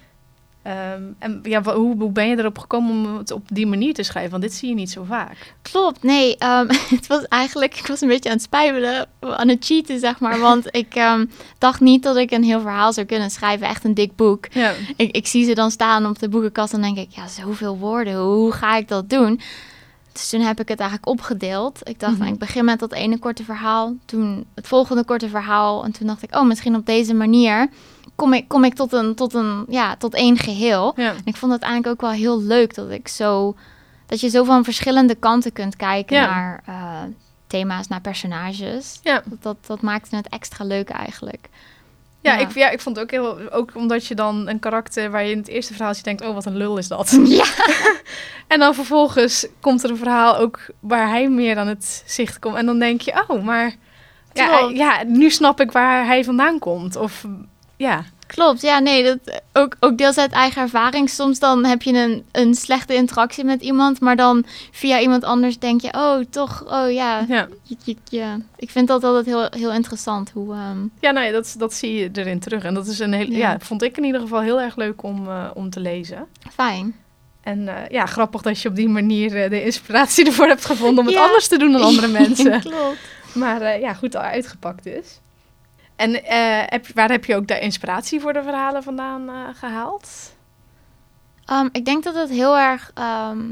Ehm, 0.62 1.02
en 1.19 1.40
ja, 1.42 1.62
hoe, 1.62 1.97
hoe 1.99 2.11
ben 2.11 2.28
je 2.28 2.38
erop 2.38 2.59
gekomen 2.59 2.90
om 2.90 3.19
het 3.19 3.31
op 3.31 3.42
die 3.49 3.66
manier 3.66 3.95
te 3.95 4.02
schrijven? 4.02 4.31
Want 4.31 4.42
dit 4.42 4.52
zie 4.52 4.69
je 4.69 4.75
niet 4.75 4.90
zo 4.90 5.04
vaak. 5.04 5.54
Klopt, 5.62 6.02
nee. 6.02 6.37
ehm, 6.37 6.69
het 6.97 7.07
was 7.07 7.28
eigenlijk, 7.28 7.78
ik 7.78 7.87
was 7.87 8.00
een 8.00 8.09
beetje 8.09 8.28
aan 8.28 8.35
het 8.35 8.45
spijbelen, 8.45 9.07
aan 9.21 9.49
het 9.49 9.64
cheaten, 9.64 9.99
zeg 9.99 10.21
maar. 10.21 10.38
Want 10.49 10.66
ik 10.71 10.95
ehm, 10.95 11.26
dacht 11.59 11.81
niet 11.81 12.02
dat 12.02 12.16
ik 12.16 12.31
een 12.31 12.45
heel 12.45 12.61
verhaal 12.61 12.92
zou 12.92 13.07
kunnen 13.07 13.31
schrijven, 13.31 13.66
echt 13.66 13.85
een 13.85 13.95
dik 13.95 14.16
boek. 14.16 14.47
Ja, 14.52 14.73
Ik, 14.97 15.16
ik 15.16 15.26
zie 15.26 15.45
ze 15.45 15.54
dan 15.54 15.71
staan 15.71 16.07
op 16.07 16.19
de 16.19 16.28
boekenkast 16.28 16.73
en 16.73 16.83
denk 16.83 16.99
ik, 16.99 17.11
ja, 17.11 17.28
zoveel 17.28 17.78
woorden, 17.78 18.16
hoe 18.16 18.52
ga 18.52 18.76
ik 18.76 18.88
dat 18.88 19.11
doen? 19.11 19.40
Dus 20.12 20.28
toen 20.31 20.40
heb 20.40 20.61
ik 20.61 20.69
het 20.69 20.81
eigenlijk 20.81 21.09
opgedeeld. 21.11 21.88
Ik 21.88 22.00
dacht, 22.00 22.12
Mhm. 22.12 22.21
nou, 22.23 22.33
ik 22.33 22.38
begin 22.38 22.64
met 22.64 22.78
dat 22.78 22.92
ene 22.92 23.19
korte 23.19 23.45
verhaal, 23.45 23.95
toen 24.04 24.47
het 24.54 24.66
volgende 24.66 25.04
korte 25.04 25.28
verhaal. 25.28 25.85
En 25.85 25.92
toen 25.92 26.07
dacht 26.07 26.23
ik, 26.23 26.35
oh, 26.35 26.47
misschien 26.47 26.75
op 26.76 26.87
deze 26.87 27.14
manier 27.14 27.69
kom 28.14 28.33
ik, 28.33 28.49
kom 28.49 28.64
ik 28.64 28.75
tot, 28.75 28.92
een, 28.92 29.14
tot, 29.14 29.35
een, 29.35 29.64
ja, 29.69 29.97
tot 29.97 30.14
één 30.14 30.37
geheel. 30.38 30.92
ja. 30.97 31.11
En 31.11 31.21
ik 31.25 31.37
vond 31.37 31.52
het 31.52 31.62
eigenlijk 31.62 31.92
ook 31.95 32.00
wel 32.11 32.19
heel 32.19 32.42
leuk 32.42 32.75
dat 32.75 32.90
ik 32.90 33.09
zo 33.09 33.54
dat 34.07 34.21
je 34.21 34.28
zo 34.28 34.45
van 34.45 34.64
verschillende 34.64 35.14
kanten 35.14 35.52
kunt 35.52 35.76
kijken 35.76 36.16
Ja. 36.16 36.26
naar 36.26 36.62
eh, 36.66 37.00
thema's, 37.47 37.88
naar 37.88 38.00
personages. 38.00 38.99
Ja. 39.02 39.23
Dat, 39.25 39.42
dat, 39.42 39.57
dat 39.66 39.81
maakte 39.81 40.16
het 40.16 40.28
extra 40.28 40.64
leuk 40.64 40.88
eigenlijk. 40.88 41.49
Ja, 42.22 42.32
Ja. 42.32 42.38
Ik, 42.38 42.54
ja, 42.54 42.70
ik 42.70 42.80
vond 42.80 42.96
het 42.96 43.04
ook 43.04 43.10
heel... 43.10 43.50
Ook 43.52 43.70
omdat 43.74 44.06
je 44.06 44.14
dan 44.14 44.48
een 44.48 44.58
karakter 44.58 45.10
waar 45.10 45.24
je 45.24 45.30
in 45.30 45.38
het 45.38 45.48
eerste 45.48 45.74
verhaal 45.74 45.94
ziet 45.94 46.04
denkt... 46.04 46.24
Oh, 46.24 46.34
wat 46.34 46.44
een 46.46 46.56
lul 46.56 46.76
is 46.76 46.88
dat. 46.88 47.18
Ja. 47.24 47.44
en 48.48 48.58
dan 48.58 48.74
vervolgens 48.74 49.46
komt 49.60 49.82
er 49.82 49.90
een 49.90 49.96
verhaal 49.96 50.36
ook 50.36 50.60
waar 50.80 51.08
hij 51.08 51.28
meer 51.28 51.58
aan 51.58 51.66
het 51.66 52.02
zicht 52.06 52.38
komt. 52.38 52.56
En 52.56 52.66
dan 52.66 52.78
denk 52.78 53.00
je, 53.00 53.24
oh, 53.28 53.44
maar... 53.44 53.74
Ja, 54.32 54.70
ja, 54.74 55.02
nu 55.06 55.30
snap 55.30 55.60
ik 55.60 55.72
waar 55.72 56.06
hij 56.06 56.24
vandaan 56.24 56.58
komt. 56.58 56.96
Of 56.96 57.26
ja, 57.76 58.04
Klopt, 58.34 58.60
ja, 58.60 58.78
nee, 58.78 59.04
dat, 59.04 59.40
ook, 59.52 59.76
ook 59.80 59.98
deels 59.98 60.18
uit 60.18 60.32
eigen 60.32 60.62
ervaring. 60.62 61.10
Soms 61.10 61.38
dan 61.38 61.64
heb 61.64 61.82
je 61.82 61.92
een, 61.92 62.24
een 62.32 62.54
slechte 62.54 62.94
interactie 62.94 63.44
met 63.44 63.62
iemand, 63.62 64.00
maar 64.00 64.16
dan 64.16 64.44
via 64.70 65.00
iemand 65.00 65.24
anders 65.24 65.58
denk 65.58 65.80
je, 65.80 65.92
oh, 65.94 66.18
toch, 66.30 66.64
oh 66.66 66.90
ja. 66.92 67.26
ja. 67.28 68.38
Ik 68.56 68.70
vind 68.70 68.88
dat 68.88 69.04
altijd 69.04 69.26
heel, 69.26 69.46
heel 69.50 69.72
interessant 69.72 70.30
hoe... 70.30 70.54
ehm, 70.54 70.78
Ja, 71.00 71.10
nee, 71.10 71.32
dat, 71.32 71.54
dat 71.58 71.74
zie 71.74 71.94
je 71.94 72.10
erin 72.12 72.38
terug. 72.40 72.64
En 72.64 72.74
dat 72.74 72.86
is 72.86 72.98
een 72.98 73.12
heel, 73.12 73.30
ja. 73.30 73.36
Ja. 73.50 73.58
vond 73.58 73.82
ik 73.82 73.96
in 73.96 74.04
ieder 74.04 74.20
geval 74.20 74.40
heel 74.40 74.60
erg 74.60 74.76
leuk 74.76 75.02
om, 75.02 75.28
eh, 75.28 75.50
om 75.54 75.70
te 75.70 75.80
lezen. 75.80 76.26
fijn. 76.54 76.94
En 77.40 77.68
eh, 77.68 77.88
ja, 77.88 78.06
grappig 78.06 78.42
dat 78.42 78.60
je 78.60 78.68
op 78.68 78.76
die 78.76 78.88
manier 78.88 79.42
eh, 79.42 79.50
de 79.50 79.64
inspiratie 79.64 80.26
ervoor 80.30 80.46
hebt 80.46 80.64
gevonden 80.64 80.98
om 80.98 81.06
het 81.06 81.20
anders 81.20 81.48
te 81.48 81.58
doen 81.58 81.72
dan 81.72 81.82
andere 81.82 82.08
mensen. 82.20 82.60
Klopt. 82.60 82.98
Maar 83.34 83.80
ja, 83.80 83.94
goed 83.94 84.16
al 84.16 84.22
uitgepakt 84.22 84.84
dus. 84.84 85.20
En 85.96 86.25
eh, 86.25 86.62
heb, 86.66 86.87
waar 86.94 87.11
heb 87.11 87.25
je 87.25 87.37
ook 87.37 87.46
de 87.46 87.61
inspiratie 87.61 88.20
voor 88.20 88.32
de 88.32 88.42
verhalen 88.42 88.82
vandaan 88.82 89.28
eh, 89.28 89.34
gehaald? 89.54 90.32
Ehm, 91.44 91.68
ik 91.72 91.84
denk 91.84 92.04
dat 92.04 92.14
het 92.14 92.30
heel 92.30 92.58
erg. 92.58 92.90
ehm, 92.94 93.44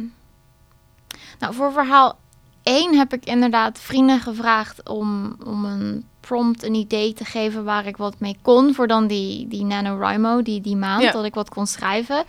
nou, 1.39 1.55
voor 1.55 1.73
verhaal 1.73 2.19
1 2.63 2.97
heb 2.97 3.13
ik 3.13 3.25
inderdaad 3.25 3.79
vrienden 3.79 4.21
gevraagd 4.21 4.89
om, 4.89 5.37
om 5.47 5.65
een 5.65 6.05
prompt, 6.21 6.63
een 6.63 6.75
idee 6.75 7.13
te 7.13 7.25
geven 7.25 7.65
waar 7.65 7.87
ik 7.87 7.97
wat 7.97 8.21
mee 8.21 8.37
kon. 8.43 8.75
Voor 8.75 8.87
dan 8.87 9.07
die, 9.07 9.49
die 9.49 9.65
NaNoWriMo, 9.65 10.43
die, 10.43 10.61
die 10.61 10.77
maand, 10.77 11.03
Ja. 11.03 11.11
dat 11.11 11.25
ik 11.25 11.35
wat 11.35 11.49
kon 11.49 11.67
schrijven. 11.67 12.25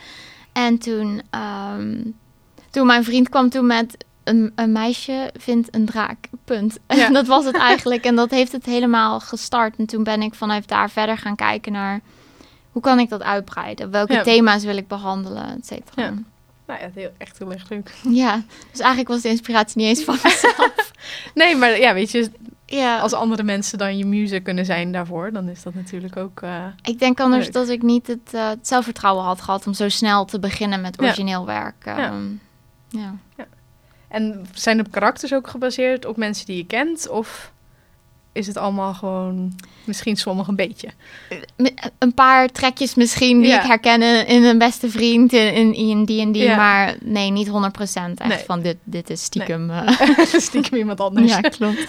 En 0.53 0.77
toen, 0.77 1.21
ehm, 1.29 2.03
toen 2.69 2.85
mijn 2.85 3.03
vriend 3.03 3.29
kwam 3.29 3.49
toen 3.49 3.65
met 3.65 4.05
een, 4.23 4.51
een 4.55 4.71
meisje 4.71 5.29
vindt 5.39 5.75
een 5.75 5.85
draak, 5.85 6.27
punt. 6.45 6.77
Ja. 6.87 7.05
En 7.05 7.13
dat 7.13 7.27
was 7.27 7.45
het 7.45 7.55
eigenlijk. 7.57 8.05
En 8.05 8.15
dat 8.15 8.29
heeft 8.29 8.51
het 8.51 8.65
helemaal 8.65 9.19
gestart. 9.19 9.75
En 9.77 9.85
toen 9.85 10.03
ben 10.03 10.21
ik 10.21 10.33
vanuit 10.33 10.67
daar 10.67 10.89
verder 10.89 11.17
gaan 11.17 11.35
kijken 11.35 11.71
naar... 11.71 11.99
Hoe 12.71 12.81
kan 12.81 12.99
ik 12.99 13.09
dat 13.09 13.23
uitbreiden? 13.23 13.91
Welke 13.91 14.13
Ja. 14.13 14.23
thema's 14.23 14.63
wil 14.63 14.77
ik 14.77 14.87
behandelen, 14.87 15.57
et 15.57 15.65
cetera. 15.65 16.03
Ja. 16.03 16.13
Nou 16.67 16.79
ja, 16.81 16.89
heel, 16.93 17.11
echt 17.17 17.37
heel 17.39 17.51
erg 17.51 17.69
leuk. 17.69 17.93
Ja, 18.09 18.41
dus 18.71 18.79
eigenlijk 18.79 19.09
was 19.09 19.21
de 19.21 19.29
inspiratie 19.29 19.77
niet 19.81 19.87
eens 19.87 20.03
van 20.03 20.17
mezelf. 20.23 20.91
Nee, 21.33 21.55
maar 21.55 21.79
ja, 21.79 21.93
weet 21.93 22.11
je, 22.11 22.31
ja, 22.65 22.99
als 22.99 23.13
andere 23.13 23.43
mensen 23.43 23.77
dan 23.77 23.97
je 23.97 24.05
muze 24.05 24.39
kunnen 24.39 24.65
zijn 24.65 24.91
daarvoor, 24.91 25.31
dan 25.31 25.47
is 25.49 25.63
dat 25.63 25.73
natuurlijk 25.73 26.17
ook... 26.17 26.41
eh, 26.41 26.65
ik 26.83 26.99
denk 26.99 27.19
anders 27.19 27.43
Leuk. 27.43 27.53
dat 27.53 27.69
ik 27.69 27.81
niet 27.81 28.07
het, 28.07 28.33
eh, 28.33 28.47
het 28.47 28.67
zelfvertrouwen 28.67 29.23
had 29.23 29.41
gehad 29.41 29.67
om 29.67 29.73
zo 29.73 29.89
snel 29.89 30.25
te 30.25 30.39
beginnen 30.39 30.81
met 30.81 31.01
origineel 31.01 31.45
werk. 31.45 31.85
Ja. 31.85 31.97
Ehm, 31.97 32.23
ja. 32.89 33.15
En 34.11 34.45
zijn 34.53 34.77
de 34.77 34.85
karakters 34.89 35.33
ook 35.33 35.47
gebaseerd 35.49 36.05
op 36.05 36.17
mensen 36.17 36.45
die 36.45 36.57
je 36.57 36.65
kent? 36.65 37.09
Of 37.09 37.51
is 38.31 38.47
het 38.47 38.57
allemaal 38.57 38.93
gewoon, 38.93 39.55
misschien 39.83 40.15
sommige 40.17 40.49
een 40.49 40.55
beetje? 40.55 40.87
Een 41.97 42.13
paar 42.13 42.47
trekjes 42.49 42.95
misschien 42.95 43.39
die 43.39 43.49
Ja. 43.49 43.61
ik 43.61 43.67
herken 43.67 44.27
in, 44.27 44.43
een 44.43 44.57
beste 44.57 44.89
vriend, 44.89 45.33
in, 45.33 46.05
die 46.05 46.21
en 46.21 46.31
die. 46.31 46.43
Ja. 46.43 46.55
Maar 46.55 46.95
nee, 47.03 47.29
niet 47.31 47.47
100% 47.47 47.51
echt 47.51 48.27
Nee. 48.27 48.37
van 48.45 48.61
dit, 48.61 48.77
dit 48.83 49.09
is 49.09 49.23
stiekem. 49.23 49.69
eh, 49.69 50.17
Stiekem 50.47 50.77
iemand 50.77 50.99
anders. 50.99 51.31
ja, 51.31 51.39
klopt. 51.39 51.87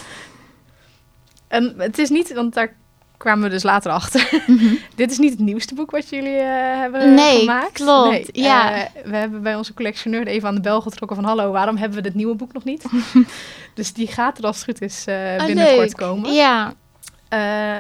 En 1.49 1.75
het 1.79 1.99
is 1.99 2.09
niet, 2.11 2.33
want 2.33 2.55
daar 2.55 2.75
kwamen 3.23 3.45
we 3.45 3.51
dus 3.51 3.63
later 3.63 3.93
achter. 3.93 4.43
Mhm. 4.47 4.75
Dit 4.95 5.11
is 5.11 5.19
niet 5.19 5.31
het 5.31 5.39
nieuwste 5.39 5.75
boek 5.75 5.91
wat 5.91 6.09
jullie 6.09 6.37
eh, 6.37 6.79
hebben 6.81 7.15
Nee, 7.15 7.39
gemaakt. 7.39 7.73
klopt, 7.73 8.29
ja. 8.33 8.73
eh, 8.75 9.03
we 9.05 9.17
hebben 9.17 9.43
bij 9.43 9.55
onze 9.57 9.75
collectioneur 9.75 10.27
even 10.27 10.49
aan 10.49 10.55
de 10.55 10.61
bel 10.61 10.81
getrokken 10.81 11.17
van... 11.17 11.27
hallo, 11.27 11.53
waarom 11.53 11.77
hebben 11.77 11.97
we 11.97 12.03
dit 12.03 12.15
nieuwe 12.15 12.35
boek 12.35 12.53
nog 12.53 12.65
niet? 12.65 12.85
dus 13.75 13.93
die 13.93 14.07
gaat 14.07 14.39
er 14.39 14.45
als 14.45 14.57
het 14.57 14.65
goed 14.65 14.81
is 14.81 15.05
Oh, 15.09 15.47
binnenkort 15.47 15.95
komen. 15.95 16.33
Ja. 16.33 16.73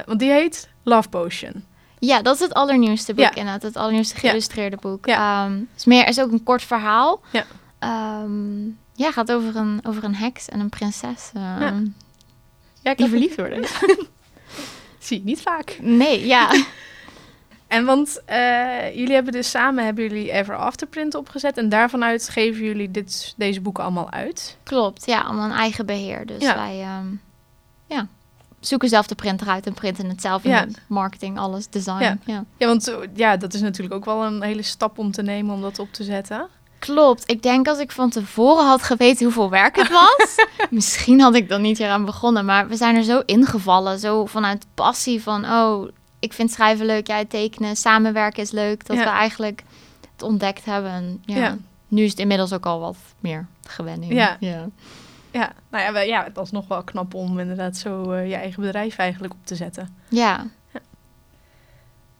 Want 0.06 0.18
die 0.18 0.30
heet 0.30 0.68
Love 0.82 1.08
Potion. 1.08 1.64
ja, 1.98 2.22
dat 2.22 2.34
is 2.34 2.40
het 2.40 2.54
allernieuwste 2.54 3.14
boek 3.14 3.24
Ja. 3.24 3.34
inderdaad. 3.34 3.62
Het 3.62 3.76
allernieuwste 3.76 4.16
geïllustreerde 4.16 4.76
boek. 4.80 5.06
Ja. 5.06 5.44
Ehm, 5.46 5.58
is 5.76 5.84
meer, 5.84 6.08
is 6.08 6.20
ook 6.20 6.32
een 6.32 6.42
kort 6.42 6.62
verhaal. 6.62 7.20
Ja. 7.30 7.44
Ehm, 7.78 8.64
ja, 8.94 9.10
gaat 9.12 9.32
over 9.32 9.56
een, 9.56 9.80
over 9.82 10.04
een 10.04 10.14
heks 10.14 10.48
en 10.48 10.60
een 10.60 10.68
prinses. 10.68 11.30
ehm, 11.34 11.60
Ja. 11.62 11.72
Ja, 12.82 12.90
ik 12.90 12.96
Die 12.96 13.06
had- 13.06 13.08
verliefd 13.08 13.36
worden. 13.36 13.64
Zie 15.02 15.18
je 15.18 15.24
niet 15.24 15.40
vaak. 15.42 15.78
Nee, 15.80 16.26
ja. 16.26 16.50
En 17.72 17.84
want 17.84 18.22
eh, 18.24 18.94
jullie 18.94 19.14
hebben 19.14 19.32
dus 19.32 19.50
samen 19.50 19.84
hebben 19.84 20.04
jullie 20.04 20.32
Ever 20.32 20.56
After 20.56 20.86
print 20.86 21.14
opgezet. 21.14 21.56
En 21.58 21.68
daarvanuit 21.68 22.28
geven 22.28 22.64
jullie 22.64 22.90
dit, 22.90 23.34
deze 23.36 23.60
boeken 23.60 23.82
allemaal 23.84 24.10
uit. 24.10 24.56
Klopt, 24.62 25.06
ja, 25.06 25.20
allemaal 25.20 25.44
een 25.44 25.56
eigen 25.56 25.86
beheer. 25.86 26.26
Dus 26.26 26.42
Ja. 26.42 26.54
wij 26.54 26.80
ehm, 26.80 27.06
ja, 27.86 28.06
zoeken 28.60 28.88
zelf 28.88 29.06
de 29.06 29.14
printer 29.14 29.48
uit 29.48 29.66
en 29.66 29.74
printen 29.74 30.08
het 30.08 30.20
zelf. 30.20 30.42
Ja. 30.42 30.60
En 30.60 30.66
doen 30.66 30.76
marketing, 30.86 31.38
alles, 31.38 31.68
design. 31.68 32.02
Ja. 32.02 32.18
Ja. 32.24 32.44
Ja, 32.56 32.66
want 32.66 32.88
eh, 32.88 32.96
ja, 33.14 33.36
dat 33.36 33.54
is 33.54 33.60
natuurlijk 33.60 33.94
ook 33.94 34.04
wel 34.04 34.24
een 34.24 34.42
hele 34.42 34.62
stap 34.62 34.98
om 34.98 35.10
te 35.10 35.22
nemen 35.22 35.54
om 35.54 35.60
dat 35.60 35.78
op 35.78 35.92
te 35.92 36.04
zetten. 36.04 36.48
Klopt. 36.86 37.30
Ik 37.30 37.42
denk 37.42 37.68
als 37.68 37.78
ik 37.78 37.90
van 37.92 38.10
tevoren 38.10 38.66
had 38.66 38.82
geweten 38.82 39.24
hoeveel 39.24 39.50
werk 39.50 39.76
het 39.76 39.88
was, 39.90 40.34
misschien 40.70 41.20
had 41.20 41.34
ik 41.34 41.48
dan 41.48 41.60
niet 41.62 41.78
eraan 41.78 42.04
begonnen. 42.04 42.44
Maar 42.44 42.68
we 42.68 42.76
zijn 42.76 42.96
er 42.96 43.02
zo 43.02 43.22
ingevallen, 43.26 43.98
zo 43.98 44.26
vanuit 44.26 44.66
passie 44.74 45.22
van, 45.22 45.44
oh, 45.44 45.88
ik 46.18 46.32
vind 46.32 46.50
schrijven 46.50 46.86
leuk, 46.86 47.06
jij 47.06 47.24
tekenen, 47.24 47.76
samenwerken 47.76 48.42
is 48.42 48.50
leuk. 48.50 48.86
Dat 48.86 48.96
Ja. 48.96 49.02
we 49.04 49.08
eigenlijk 49.10 49.62
het 50.12 50.22
ontdekt 50.22 50.64
hebben. 50.64 50.90
En 50.90 51.22
ja, 51.24 51.36
Ja. 51.36 51.56
Nu 51.88 52.02
is 52.02 52.10
het 52.10 52.18
inmiddels 52.18 52.52
ook 52.52 52.66
al 52.66 52.80
wat 52.80 52.96
meer 53.20 53.46
gewenning. 53.68 54.12
Ja. 54.12 54.36
ja. 54.40 54.68
Ja, 55.30 55.52
nou 55.70 55.94
ja, 55.94 56.00
ja, 56.00 56.24
het 56.24 56.36
was 56.36 56.50
nog 56.50 56.68
wel 56.68 56.82
knap 56.82 57.14
om 57.14 57.38
inderdaad 57.38 57.76
zo 57.76 58.10
eh, 58.12 58.28
je 58.28 58.34
eigen 58.34 58.62
bedrijf 58.62 58.96
eigenlijk 58.96 59.32
op 59.32 59.46
te 59.46 59.54
zetten. 59.54 59.96
ja. 60.08 60.46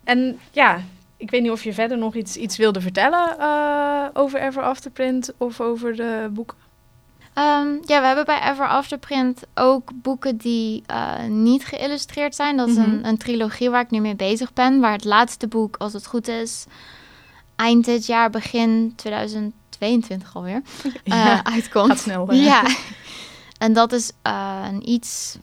En 0.04 0.38
ja, 0.50 0.81
ik 1.23 1.31
weet 1.31 1.43
niet 1.43 1.50
of 1.50 1.64
je 1.64 1.73
verder 1.73 1.99
nog 1.99 2.14
iets, 2.14 2.37
iets 2.37 2.57
wilde 2.57 2.81
vertellen 2.81 3.38
eh, 3.38 4.05
over 4.12 4.41
Ever 4.41 4.62
After 4.62 4.91
print 4.91 5.33
of 5.37 5.61
over 5.61 5.97
de 5.97 6.29
boeken. 6.33 6.57
Ehm, 7.35 7.69
ja, 7.87 8.00
we 8.00 8.07
hebben 8.07 8.25
bij 8.25 8.50
Ever 8.50 8.69
Afterprint 8.69 9.43
ook 9.55 9.91
boeken 9.95 10.37
die 10.37 10.83
eh, 10.87 11.23
niet 11.25 11.64
geïllustreerd 11.64 12.35
zijn. 12.35 12.57
Dat 12.57 12.69
is 12.69 12.76
Mhm. 12.76 12.91
een, 12.91 13.07
een 13.07 13.19
trilogie 13.19 13.71
waar 13.71 13.81
ik 13.83 13.91
nu 13.91 14.00
mee 14.00 14.17
bezig 14.17 14.52
ben. 14.52 14.81
Waar 14.81 14.93
het 14.93 15.05
laatste 15.05 15.47
boek, 15.49 15.76
als 15.76 15.93
het 15.93 16.07
goed 16.07 16.29
is, 16.29 16.64
eind 17.57 17.85
dit 17.85 18.07
jaar, 18.07 18.31
begin 18.31 18.93
2022 18.97 20.35
alweer, 20.37 20.62
eh, 20.85 20.93
Ja, 21.05 21.45
uitkomt. 21.45 21.88
gaat 21.88 21.99
snel. 21.99 22.33
Ja. 22.33 22.62
En 23.59 23.73
dat 23.73 23.93
is 23.93 24.12
een 24.23 24.88
iets, 24.91 25.37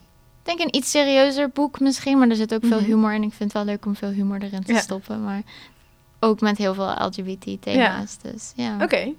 denk 0.57 0.59
een 0.59 0.75
iets 0.75 0.91
serieuzer 0.91 1.49
boek 1.49 1.79
misschien. 1.79 2.17
Maar 2.17 2.29
er 2.29 2.35
zit 2.35 2.53
ook 2.53 2.65
veel 2.65 2.77
Mhm. 2.79 2.85
humor 2.85 3.13
in. 3.13 3.23
Ik 3.23 3.33
vind 3.33 3.53
het 3.53 3.63
wel 3.63 3.65
leuk 3.73 3.85
om 3.85 3.95
veel 3.95 4.09
humor 4.09 4.41
erin 4.41 4.63
te 4.63 4.73
Ja. 4.73 4.79
stoppen. 4.79 5.23
Maar 5.23 5.41
ook 6.19 6.41
met 6.41 6.57
heel 6.57 6.73
veel 6.73 6.89
LGBT-thema's. 7.05 8.17
Dus 8.17 8.51
ja. 8.55 8.77
Oké. 8.81 9.11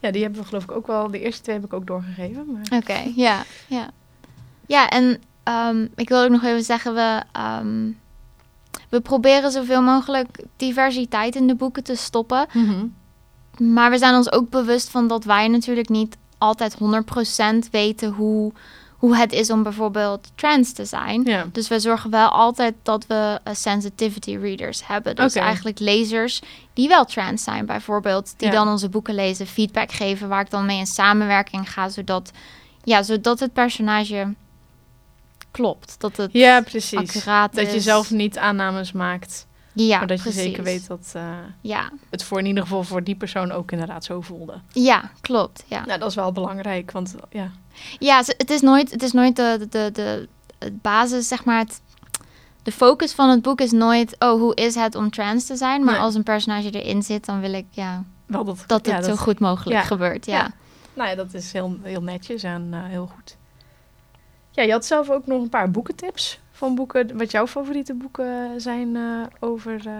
Ja, 0.00 0.10
die 0.10 0.22
hebben 0.22 0.40
we 0.40 0.46
geloof 0.46 0.62
ik 0.62 0.70
ook 0.72 0.86
wel. 0.86 1.10
De 1.10 1.20
eerste 1.20 1.42
twee 1.42 1.54
heb 1.56 1.64
ik 1.64 1.72
ook 1.72 1.86
doorgegeven. 1.86 2.46
Maar... 2.52 2.78
Oké, 2.80 3.12
ja, 3.16 3.42
ja. 3.66 3.90
Ja, 4.66 4.88
en 4.88 5.20
ehm, 5.42 5.86
ik 5.94 6.08
wil 6.08 6.22
ook 6.22 6.30
nog 6.30 6.44
even 6.44 6.62
zeggen, 6.64 6.94
we, 6.94 7.22
ehm, 7.32 7.90
we 8.88 9.00
proberen 9.00 9.50
zoveel 9.50 9.82
mogelijk 9.82 10.44
diversiteit 10.56 11.34
in 11.36 11.46
de 11.46 11.54
boeken 11.54 11.84
te 11.84 11.94
stoppen. 11.94 12.46
Mhm. 12.52 12.86
Maar 13.72 13.90
we 13.90 13.98
zijn 13.98 14.14
ons 14.14 14.32
ook 14.32 14.50
bewust 14.50 14.88
van 14.90 15.08
dat 15.08 15.24
wij 15.24 15.48
natuurlijk 15.48 15.88
niet 15.88 16.16
altijd 16.38 16.74
100% 16.74 17.70
weten 17.70 18.12
hoe, 18.12 18.52
hoe 18.98 19.16
het 19.16 19.32
is 19.32 19.50
om 19.50 19.62
bijvoorbeeld 19.62 20.30
trans 20.34 20.72
te 20.72 20.84
zijn. 20.84 21.22
Ja. 21.24 21.46
Dus 21.52 21.68
we 21.68 21.80
zorgen 21.80 22.10
wel 22.10 22.28
altijd 22.28 22.74
dat 22.82 23.06
we 23.06 23.40
eh, 23.44 23.54
sensitivity 23.54 24.36
readers 24.36 24.86
hebben. 24.86 25.16
Dus 25.16 25.34
eigenlijk 25.34 25.78
lezers 25.78 26.40
die 26.72 26.88
wel 26.88 27.04
trans 27.04 27.42
zijn, 27.42 27.66
bijvoorbeeld. 27.66 28.34
Die 28.36 28.48
Ja. 28.48 28.54
dan 28.54 28.68
onze 28.68 28.88
boeken 28.88 29.14
lezen, 29.14 29.46
feedback 29.46 29.92
geven, 29.92 30.28
waar 30.28 30.40
ik 30.40 30.50
dan 30.50 30.66
mee 30.66 30.78
in 30.78 30.86
samenwerking 30.86 31.72
ga, 31.72 31.88
zodat, 31.88 32.30
ja, 32.84 33.02
zodat 33.02 33.40
het 33.40 33.52
personage 33.52 34.34
klopt. 35.50 35.94
Dat 35.98 36.16
het 36.16 36.32
ja, 36.32 36.60
precies. 36.60 36.98
accuraat 36.98 37.54
Dat 37.54 37.66
is. 37.66 37.72
je 37.72 37.80
zelf 37.80 38.10
niet 38.10 38.38
aannames 38.38 38.92
maakt. 38.92 39.46
Ja, 39.86 39.98
maar 39.98 40.06
dat 40.06 40.20
precies. 40.20 40.42
je 40.42 40.48
zeker 40.48 40.62
weet 40.62 40.86
dat 40.86 41.12
eh, 41.12 41.36
Ja, 41.60 41.90
het 42.10 42.24
voor 42.24 42.38
in 42.38 42.46
ieder 42.46 42.62
geval 42.62 42.82
voor 42.82 43.04
die 43.04 43.16
persoon 43.16 43.52
ook 43.52 43.72
inderdaad 43.72 44.04
zo 44.04 44.20
voelde. 44.20 44.60
ja, 44.72 45.10
klopt. 45.20 45.64
Ja, 45.66 45.84
Nou, 45.84 45.98
dat 45.98 46.08
is 46.08 46.14
wel 46.14 46.32
belangrijk. 46.32 46.90
Want 46.90 47.14
ja, 47.30 47.50
ja 47.98 48.22
het 48.26 48.50
is 48.50 48.60
nooit, 48.60 48.90
het 48.90 49.02
is 49.02 49.12
nooit 49.12 49.36
de, 49.36 49.66
de, 49.70 49.90
de, 49.92 50.28
basis, 50.72 51.28
zeg 51.28 51.44
maar. 51.44 51.58
Het, 51.58 51.80
de 52.62 52.72
focus 52.72 53.12
van 53.12 53.28
het 53.28 53.42
boek 53.42 53.60
is 53.60 53.70
nooit, 53.70 54.16
oh, 54.18 54.40
hoe 54.40 54.54
is 54.54 54.74
het 54.74 54.94
om 54.94 55.10
trans 55.10 55.46
te 55.46 55.56
zijn? 55.56 55.84
Maar 55.84 55.94
Nee. 55.94 56.02
als 56.02 56.14
een 56.14 56.22
personage 56.22 56.70
erin 56.70 57.02
zit, 57.02 57.24
dan 57.24 57.40
wil 57.40 57.52
ik 57.52 57.66
ja, 57.70 58.04
wel 58.26 58.44
dat, 58.44 58.64
dat 58.66 58.86
het 58.86 59.04
zo 59.04 59.16
goed 59.16 59.38
mogelijk 59.38 59.80
ja. 59.80 59.86
gebeurt. 59.86 60.26
Ja. 60.26 60.36
Ja. 60.36 60.50
Nou 60.94 61.08
ja, 61.08 61.14
dat 61.14 61.34
is 61.34 61.52
heel, 61.52 61.78
heel 61.82 62.02
netjes 62.02 62.42
en 62.42 62.68
eh, 62.72 62.84
heel 62.84 63.06
goed. 63.06 63.36
Ja, 64.50 64.62
je 64.62 64.72
had 64.72 64.86
zelf 64.86 65.10
ook 65.10 65.26
nog 65.26 65.42
een 65.42 65.48
paar 65.48 65.70
boekentips 65.70 66.40
van 66.58 66.74
boeken. 66.74 67.18
Wat 67.18 67.30
jouw 67.30 67.46
favoriete 67.46 67.94
boeken 67.94 68.60
zijn 68.60 68.96
eh, 68.96 69.02
over 69.40 69.80
eh, 69.86 69.92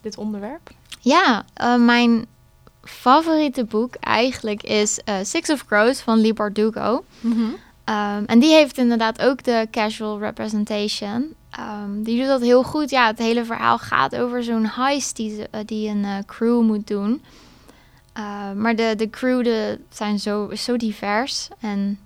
dit 0.00 0.18
onderwerp? 0.18 0.70
Ja, 1.00 1.44
eh, 1.54 1.76
mijn 1.76 2.26
favoriete 2.82 3.64
boek 3.64 3.94
eigenlijk 3.94 4.62
is 4.62 5.00
Six 5.22 5.50
of 5.50 5.66
Crows 5.66 6.00
van 6.00 6.20
Lee 6.20 6.32
Bardugo. 6.32 7.04
Ehm, 7.84 8.24
en 8.26 8.38
die 8.38 8.52
heeft 8.52 8.78
inderdaad 8.78 9.22
ook 9.22 9.42
de 9.44 9.68
casual 9.70 10.18
representation. 10.18 11.34
Ehm, 11.50 12.02
die 12.02 12.18
doet 12.18 12.28
dat 12.28 12.40
heel 12.40 12.62
goed. 12.62 12.90
Ja, 12.90 13.06
het 13.06 13.18
hele 13.18 13.44
verhaal 13.44 13.78
gaat 13.78 14.16
over 14.16 14.42
zo'n 14.44 14.66
heist 14.66 15.16
die, 15.16 15.46
die 15.64 15.88
een 15.88 16.24
crew 16.26 16.62
moet 16.62 16.86
doen. 16.86 17.22
Eh, 18.18 18.52
maar 18.52 18.76
de, 18.76 18.94
de 18.96 19.10
crew 19.10 19.44
de, 19.44 19.78
zijn 19.90 20.18
zo, 20.18 20.50
zo 20.54 20.76
divers. 20.76 21.48
En 21.60 21.98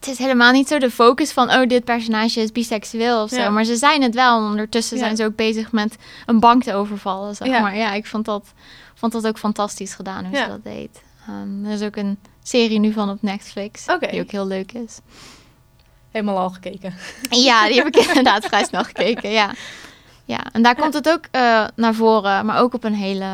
het 0.00 0.08
is 0.08 0.18
helemaal 0.18 0.52
niet 0.52 0.68
zo 0.68 0.78
de 0.78 0.90
focus 0.90 1.32
van, 1.32 1.50
oh, 1.50 1.66
dit 1.66 1.84
personage 1.84 2.40
is 2.40 2.52
biseksueel 2.52 3.22
of 3.22 3.30
zo. 3.30 3.36
Ja. 3.36 3.50
Maar 3.50 3.64
ze 3.64 3.76
zijn 3.76 4.02
het 4.02 4.14
wel. 4.14 4.38
En 4.38 4.44
ondertussen 4.44 4.96
Ja. 4.96 5.02
zijn 5.02 5.16
ze 5.16 5.24
ook 5.24 5.36
bezig 5.36 5.72
met 5.72 5.96
een 6.26 6.40
bank 6.40 6.62
te 6.62 6.74
overvallen, 6.74 7.34
zeg 7.36 7.48
Ja. 7.48 7.60
maar. 7.60 7.76
Ja, 7.76 7.92
ik 7.92 8.06
vond 8.06 8.24
dat, 8.24 8.52
vond 8.94 9.12
dat 9.12 9.26
ook 9.26 9.38
fantastisch 9.38 9.94
gedaan 9.94 10.24
hoe 10.24 10.36
ze 10.36 10.46
dat 10.48 10.64
deed. 10.64 11.02
Ehm, 11.28 11.64
er 11.64 11.72
is 11.72 11.82
ook 11.82 11.96
een 11.96 12.18
serie 12.42 12.78
nu 12.78 12.92
van 12.92 13.10
op 13.10 13.22
Netflix, 13.22 13.86
die 14.10 14.20
ook 14.22 14.30
heel 14.30 14.46
leuk 14.46 14.72
is. 14.72 14.98
Helemaal 16.10 16.38
al 16.38 16.50
gekeken. 16.50 16.94
Ja, 17.30 17.66
die 17.66 17.76
heb 17.76 17.86
ik 17.86 17.96
inderdaad 18.08 18.44
vrij 18.46 18.64
snel 18.64 18.84
gekeken, 18.84 19.30
ja. 19.30 19.50
Ja, 20.24 20.40
en 20.52 20.62
daar 20.62 20.74
komt 20.74 20.94
het 20.94 21.08
ook 21.08 21.24
eh, 21.30 21.66
naar 21.76 21.94
voren, 21.94 22.46
maar 22.46 22.60
ook 22.60 22.74
op 22.74 22.84
een 22.84 22.94
hele 22.94 23.26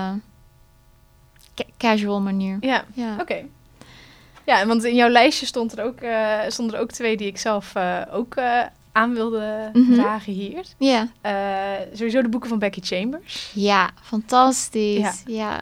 ca- 1.55 1.65
casual 1.79 2.21
manier. 2.21 2.57
Ja, 2.61 2.85
Ja. 2.95 3.17
oké. 3.21 3.45
Ja, 4.47 4.67
want 4.67 4.85
in 4.85 4.95
jouw 4.95 5.09
lijstje 5.09 5.47
stond 5.47 5.79
er 5.79 5.85
ook, 5.85 6.01
eh, 6.01 6.39
stonden 6.49 6.75
er 6.77 6.81
ook 6.81 6.91
twee 6.91 7.17
die 7.17 7.27
ik 7.27 7.39
zelf 7.39 7.75
eh, 7.75 8.03
ook 8.13 8.35
eh, 8.35 8.63
aan 8.93 9.15
wilde 9.15 9.71
Mhm. 9.73 9.93
dragen 9.95 10.33
hier. 10.33 10.65
Ja. 10.79 11.09
Sowieso 11.93 12.23
de 12.23 12.29
boeken 12.29 12.49
van 12.49 12.59
Becky 12.59 12.81
Chambers. 12.81 13.51
Ja, 13.55 13.91
fantastisch. 14.03 14.99
Ja. 14.99 15.13
Ja. 15.27 15.61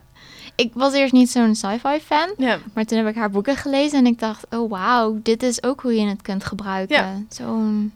Ik 0.56 0.70
was 0.74 0.92
eerst 0.92 1.12
niet 1.12 1.30
zo'n 1.30 1.54
sci-fi 1.54 1.98
fan, 2.00 2.34
Ja, 2.36 2.58
maar 2.74 2.84
toen 2.84 2.98
heb 2.98 3.06
ik 3.06 3.14
haar 3.14 3.30
boeken 3.30 3.56
gelezen 3.56 3.98
en 3.98 4.06
ik 4.06 4.18
dacht, 4.18 4.46
oh 4.50 4.70
wauw, 4.70 5.18
dit 5.22 5.42
is 5.42 5.62
ook 5.62 5.80
hoe 5.80 5.94
je 5.94 6.06
het 6.06 6.22
kunt 6.22 6.44
gebruiken. 6.44 6.96
Ja. 6.96 7.22
Zo'n, 7.28 7.92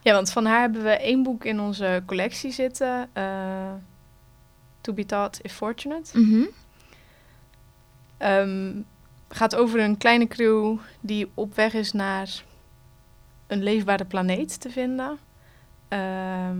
ja 0.00 0.12
want 0.14 0.30
van 0.30 0.44
haar 0.44 0.60
hebben 0.60 0.82
we 0.82 0.90
één 0.90 1.22
boek 1.22 1.44
in 1.44 1.60
onze 1.60 2.02
collectie 2.06 2.52
zitten. 2.52 3.08
to 4.80 4.92
be 4.92 5.06
Taught 5.06 5.38
if 5.42 5.52
Fortunate. 5.54 6.18
mhm. 6.18 6.42
Ehm, 8.18 8.70
gaat 9.34 9.54
over 9.56 9.80
een 9.80 9.96
kleine 9.96 10.26
crew 10.26 10.76
die 11.00 11.30
op 11.34 11.54
weg 11.54 11.74
is 11.74 11.92
naar 11.92 12.42
een 13.46 13.62
leefbare 13.62 14.04
planeet 14.04 14.60
te 14.60 14.70
vinden. 14.70 15.18
Ehm, 15.88 16.56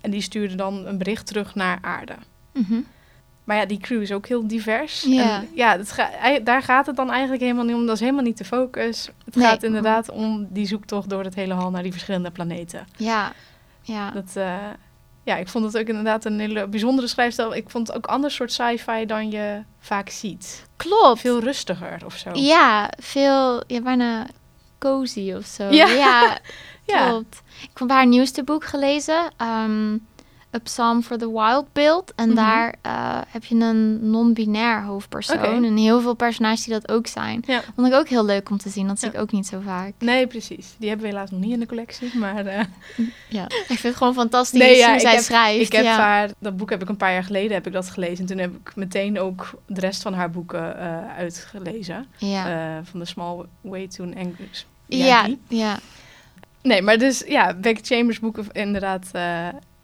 en 0.00 0.10
die 0.10 0.20
stuurde 0.20 0.54
dan 0.54 0.86
een 0.86 0.98
bericht 0.98 1.26
terug 1.26 1.54
naar 1.54 1.78
aarde. 1.80 2.14
Mhm. 2.52 2.80
Maar 3.44 3.56
ja, 3.56 3.66
die 3.66 3.78
crew 3.78 4.02
is 4.02 4.12
ook 4.12 4.26
heel 4.26 4.46
divers. 4.46 5.02
Ja. 5.02 5.40
En 5.40 5.48
ja, 5.54 5.76
het 5.78 5.92
ga- 5.92 6.38
daar 6.44 6.62
gaat 6.62 6.86
het 6.86 6.96
dan 6.96 7.10
eigenlijk 7.10 7.42
helemaal 7.42 7.64
niet 7.64 7.74
om. 7.74 7.86
Dat 7.86 7.94
is 7.94 8.00
helemaal 8.00 8.22
niet 8.22 8.38
de 8.38 8.44
focus. 8.44 9.08
Het 9.24 9.34
Nee. 9.34 9.44
gaat 9.46 9.62
inderdaad 9.62 10.10
om 10.10 10.46
die 10.50 10.66
zoektocht 10.66 11.08
door 11.08 11.24
het 11.24 11.34
hele 11.34 11.54
hal 11.54 11.70
naar 11.70 11.82
die 11.82 11.92
verschillende 11.92 12.30
planeten. 12.30 12.86
ja, 12.96 13.32
ja. 13.82 14.10
Dat, 14.10 14.36
eh, 14.36 14.56
ja, 15.24 15.36
ik 15.36 15.48
vond 15.48 15.64
het 15.64 15.78
ook 15.78 15.86
inderdaad 15.86 16.24
een 16.24 16.40
hele 16.40 16.66
bijzondere 16.66 17.08
schrijfstijl. 17.08 17.54
Ik 17.54 17.70
vond 17.70 17.86
het 17.86 17.96
ook 17.96 18.06
ander 18.06 18.30
soort 18.30 18.52
sci-fi 18.52 19.06
dan 19.06 19.30
je 19.30 19.62
vaak 19.80 20.08
ziet. 20.08 20.64
klopt. 20.76 21.20
Veel 21.20 21.40
rustiger 21.40 21.98
of 22.04 22.16
zo. 22.16 22.30
Ja, 22.34 22.92
veel, 22.98 23.62
ja, 23.66 23.80
bijna 23.80 24.26
cozy 24.78 25.32
of 25.36 25.44
zo. 25.46 25.64
Ja. 25.70 25.86
ja, 25.86 26.38
Ja. 26.86 27.08
klopt. 27.08 27.42
Ik 27.62 27.78
heb 27.78 27.90
haar 27.90 28.06
nieuwste 28.06 28.44
boek 28.44 28.64
gelezen, 28.64 29.30
ehm, 29.36 29.96
A 30.54 30.58
Psalm 30.58 31.02
for 31.02 31.18
the 31.18 31.32
Wild 31.32 31.72
Build. 31.72 32.12
En 32.16 32.26
Mhm. 32.26 32.36
daar 32.36 32.74
eh, 32.82 33.20
heb 33.28 33.44
je 33.44 33.54
een 33.54 34.10
non-binair 34.10 34.82
hoofdpersoon. 34.84 35.64
En 35.64 35.76
heel 35.76 36.00
veel 36.00 36.14
personages 36.14 36.64
die 36.64 36.72
dat 36.72 36.90
ook 36.90 37.06
zijn. 37.06 37.42
Ja. 37.46 37.60
Vond 37.74 37.86
ik 37.86 37.94
ook 37.94 38.08
heel 38.08 38.24
leuk 38.24 38.50
om 38.50 38.58
te 38.58 38.68
zien. 38.68 38.86
Dat 38.86 38.98
zie 38.98 39.08
Ja. 39.08 39.14
ik 39.14 39.20
ook 39.20 39.32
niet 39.32 39.46
zo 39.46 39.60
vaak. 39.64 39.92
Nee, 39.98 40.26
precies. 40.26 40.74
Die 40.78 40.88
hebben 40.88 41.06
we 41.06 41.12
helaas 41.12 41.30
nog 41.30 41.40
niet 41.40 41.52
in 41.52 41.60
de 41.60 41.66
collectie. 41.66 42.18
Maar 42.18 42.46
eh, 42.46 42.64
Ja. 43.28 43.44
Ik 43.44 43.64
vind 43.66 43.82
het 43.82 43.96
gewoon 43.96 44.14
fantastisch 44.14 44.58
Nee, 44.60 44.76
ja, 44.76 44.90
hoe 44.90 45.00
zij 45.00 45.12
heb- 45.14 45.20
schrijft. 45.22 45.66
ik 45.66 45.72
heb 45.72 45.84
ja. 45.84 45.96
haar, 45.96 46.30
dat 46.38 46.56
boek 46.56 46.70
heb 46.70 46.82
ik 46.82 46.88
een 46.88 46.96
paar 46.96 47.12
jaar 47.12 47.24
geleden 47.24 47.52
heb 47.52 47.66
ik 47.66 47.72
dat 47.72 47.90
gelezen. 47.90 48.18
En 48.18 48.26
toen 48.26 48.38
heb 48.38 48.54
ik 48.56 48.76
meteen 48.76 49.18
ook 49.20 49.50
de 49.66 49.80
rest 49.80 50.02
van 50.02 50.14
haar 50.14 50.30
boeken 50.30 50.78
eh, 50.78 51.16
uitgelezen. 51.16 52.06
ja. 52.18 52.80
Van 52.84 53.00
The 53.00 53.06
Small 53.06 53.44
Way 53.60 53.88
to 53.88 54.04
an 54.04 54.14
Angry 54.16 54.48
ja, 54.86 55.28
ja. 55.48 55.78
Nee, 56.62 56.82
maar 56.82 56.98
dus 56.98 57.24
ja, 57.26 57.54
Becky 57.54 57.80
Chambers 57.94 58.20
boeken 58.20 58.46
inderdaad 58.52 59.10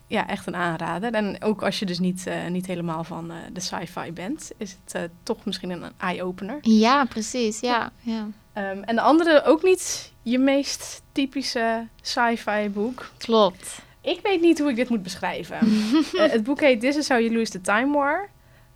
ja, 0.09 0.29
echt 0.29 0.47
een 0.47 0.57
aanrader. 0.57 1.12
En 1.12 1.43
ook 1.43 1.62
als 1.62 1.79
je 1.79 1.87
dus 1.87 1.99
niet, 1.99 2.27
eh, 2.27 2.47
niet 2.47 2.66
helemaal 2.66 3.05
van 3.05 3.31
eh, 3.31 3.37
de 3.53 3.61
sci-fi 3.61 4.12
bent, 4.12 4.51
is 4.57 4.77
het 4.85 4.94
eh, 4.94 5.03
toch 5.23 5.44
misschien 5.44 5.71
een 5.71 5.83
eye-opener. 5.97 6.59
Ja, 6.62 7.05
precies. 7.05 7.61
Ja, 7.61 7.92
ja. 8.01 8.27
Ehm, 8.53 8.83
en 8.83 8.94
de 8.94 9.01
andere 9.01 9.44
ook 9.44 9.62
niet 9.62 10.12
je 10.23 10.38
meest 10.38 11.03
typische 11.12 11.87
sci-fi 12.03 12.68
boek. 12.68 13.11
Klopt. 13.18 13.79
Ik 14.01 14.21
weet 14.23 14.40
niet 14.40 14.59
hoe 14.59 14.71
ik 14.71 14.77
dit 14.77 14.88
moet 14.88 15.03
beschrijven. 15.03 15.59
Het 16.33 16.42
boek 16.42 16.61
heet 16.61 16.81
This 16.81 16.97
is 16.97 17.09
How 17.09 17.21
You 17.21 17.33
Lose 17.35 17.51
the 17.51 17.61
Time 17.61 17.92
War 17.97 18.29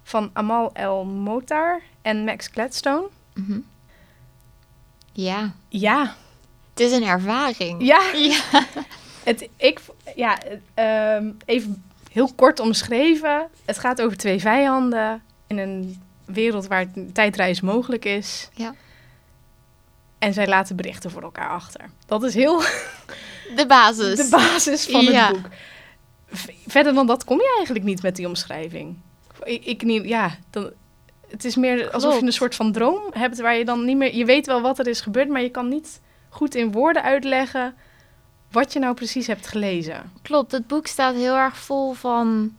van 0.02 0.30
Amal 0.32 0.70
El 0.72 1.04
Motar 1.04 1.80
en 2.02 2.24
Max 2.24 2.46
Gladstone. 2.52 3.06
Mhm. 3.34 3.58
Ja, 5.12 5.52
Ja, 5.68 6.14
het 6.70 6.80
is 6.80 6.92
een 6.92 7.04
ervaring. 7.04 7.86
ja. 7.86 8.00
Ja. 8.28 8.64
Het, 9.24 9.48
ik, 9.56 9.80
ja, 10.16 10.38
ehm, 10.74 11.30
even 11.44 11.84
heel 12.12 12.32
kort 12.34 12.60
omschreven. 12.60 13.48
Het 13.64 13.78
gaat 13.78 14.02
over 14.02 14.16
twee 14.16 14.40
vijanden 14.40 15.22
in 15.46 15.58
een 15.58 16.02
wereld 16.24 16.66
waar 16.66 16.86
tijdreis 17.12 17.60
mogelijk 17.60 18.04
is. 18.04 18.48
Ja. 18.54 18.74
En 20.18 20.32
zij 20.32 20.46
laten 20.46 20.76
berichten 20.76 21.10
voor 21.10 21.22
elkaar 21.22 21.48
achter. 21.48 21.80
Dat 22.06 22.22
is 22.22 22.34
heel 22.34 22.60
De 23.56 23.64
basis. 23.66 24.16
de 24.16 24.28
basis 24.30 24.86
van 24.86 25.02
Ja. 25.04 25.26
het 25.26 25.42
boek. 25.42 25.50
Verder 26.66 26.94
dan 26.94 27.06
dat 27.06 27.24
kom 27.24 27.36
je 27.38 27.54
eigenlijk 27.56 27.84
niet 27.86 28.02
met 28.02 28.16
die 28.16 28.26
omschrijving. 28.26 28.96
Ik, 29.42 29.64
ik 29.64 29.82
niet, 29.82 30.04
ja, 30.04 30.36
dan, 30.50 30.70
het 31.28 31.44
is 31.44 31.56
meer 31.56 31.90
alsof 31.90 32.18
je 32.18 32.26
een 32.26 32.32
soort 32.32 32.54
van 32.54 32.72
droom 32.72 33.02
hebt 33.10 33.40
waar 33.40 33.56
je 33.56 33.64
dan 33.64 33.84
niet 33.84 33.96
meer... 33.96 34.14
Je 34.14 34.24
weet 34.24 34.46
wel 34.46 34.60
wat 34.60 34.78
er 34.78 34.86
is 34.86 35.00
gebeurd, 35.00 35.28
maar 35.28 35.42
je 35.42 35.50
kan 35.50 35.68
niet 35.68 36.00
goed 36.28 36.54
in 36.54 36.72
woorden 36.72 37.02
uitleggen 37.02 37.74
wat 38.52 38.72
je 38.72 38.78
nou 38.78 38.94
precies 38.94 39.26
hebt 39.26 39.46
gelezen. 39.46 40.12
Klopt, 40.22 40.52
het 40.52 40.66
boek 40.66 40.86
staat 40.86 41.14
heel 41.14 41.34
erg 41.36 41.56
vol 41.56 41.92
van 41.92 42.52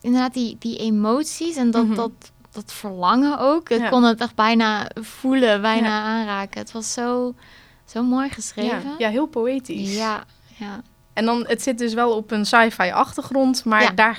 inderdaad 0.00 0.34
die, 0.34 0.56
die 0.58 0.78
emoties 0.78 1.56
en 1.56 1.70
dat, 1.70 1.84
Mhm. 1.86 1.94
dat, 1.94 2.10
dat 2.52 2.72
verlangen 2.72 3.38
ook. 3.38 3.68
Ik 3.70 3.78
Ja. 3.80 3.88
kon 3.88 4.02
het 4.04 4.20
echt 4.20 4.34
bijna 4.34 4.88
voelen, 4.94 5.60
bijna 5.60 5.86
Ja. 5.88 6.02
aanraken. 6.02 6.60
Het 6.60 6.72
was 6.72 6.92
zo, 6.92 7.34
zo 7.84 8.02
mooi 8.02 8.28
geschreven. 8.30 8.82
Ja, 8.82 8.94
ja, 8.98 9.08
heel 9.08 9.26
poëtisch. 9.26 9.96
ja, 9.96 10.24
ja. 10.56 10.80
En 11.12 11.24
dan, 11.24 11.44
het 11.46 11.62
zit 11.62 11.78
dus 11.78 11.94
wel 11.94 12.16
op 12.16 12.30
een 12.30 12.46
sci-fi 12.46 12.90
achtergrond, 12.90 13.64
maar 13.64 13.94
daar 13.94 14.18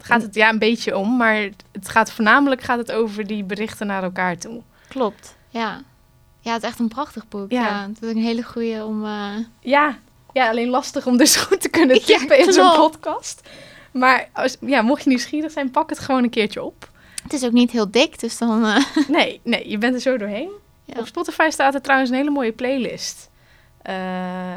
gaat 0.00 0.22
het 0.22 0.34
ja 0.34 0.48
een 0.48 0.58
beetje 0.58 0.96
om. 0.96 1.16
Maar 1.16 1.48
het 1.72 1.88
gaat 1.88 2.10
voornamelijk 2.12 2.60
gaat 2.62 2.78
het 2.78 2.92
over 2.92 3.26
die 3.26 3.44
berichten 3.44 3.86
naar 3.86 4.02
elkaar 4.02 4.38
toe. 4.38 4.62
klopt. 4.88 5.36
Ja. 5.48 5.80
Ja, 6.40 6.52
het 6.52 6.62
is 6.62 6.68
echt 6.68 6.78
een 6.78 6.88
prachtig 6.88 7.28
boek. 7.28 7.50
Ja. 7.50 7.66
Ja. 7.66 7.86
Het 7.88 8.02
is 8.02 8.10
een 8.10 8.22
hele 8.22 8.42
goede 8.42 8.84
om... 8.84 9.04
eh, 9.04 9.34
Ja, 9.60 9.98
ja, 10.32 10.48
alleen 10.48 10.68
lastig 10.68 11.06
om 11.06 11.16
dus 11.16 11.36
goed 11.46 11.60
te 11.60 11.68
kunnen 11.68 11.96
Ja, 11.96 12.02
tippen 12.18 12.38
in 12.38 12.52
zo'n 12.52 12.72
podcast. 12.76 13.48
Maar 13.92 14.28
als, 14.32 14.56
ja, 14.60 14.82
mocht 14.82 15.02
je 15.02 15.08
nieuwsgierig 15.08 15.52
zijn, 15.52 15.70
pak 15.70 15.90
het 15.90 15.98
gewoon 15.98 16.22
een 16.22 16.30
keertje 16.30 16.62
op. 16.62 16.90
Het 17.22 17.32
is 17.32 17.44
ook 17.44 17.52
niet 17.52 17.70
heel 17.70 17.90
dik, 17.90 18.20
dus 18.20 18.38
dan... 18.38 18.64
eh, 18.64 18.84
Nee, 19.08 19.40
nee, 19.44 19.68
je 19.70 19.78
bent 19.78 19.94
er 19.94 20.00
zo 20.00 20.16
doorheen. 20.16 20.50
Ja. 20.84 20.94
Op 20.98 21.06
Spotify 21.06 21.46
staat 21.50 21.74
er 21.74 21.82
trouwens 21.82 22.10
een 22.10 22.16
hele 22.16 22.30
mooie 22.30 22.52
playlist. 22.52 23.30
Eh, 23.82 24.56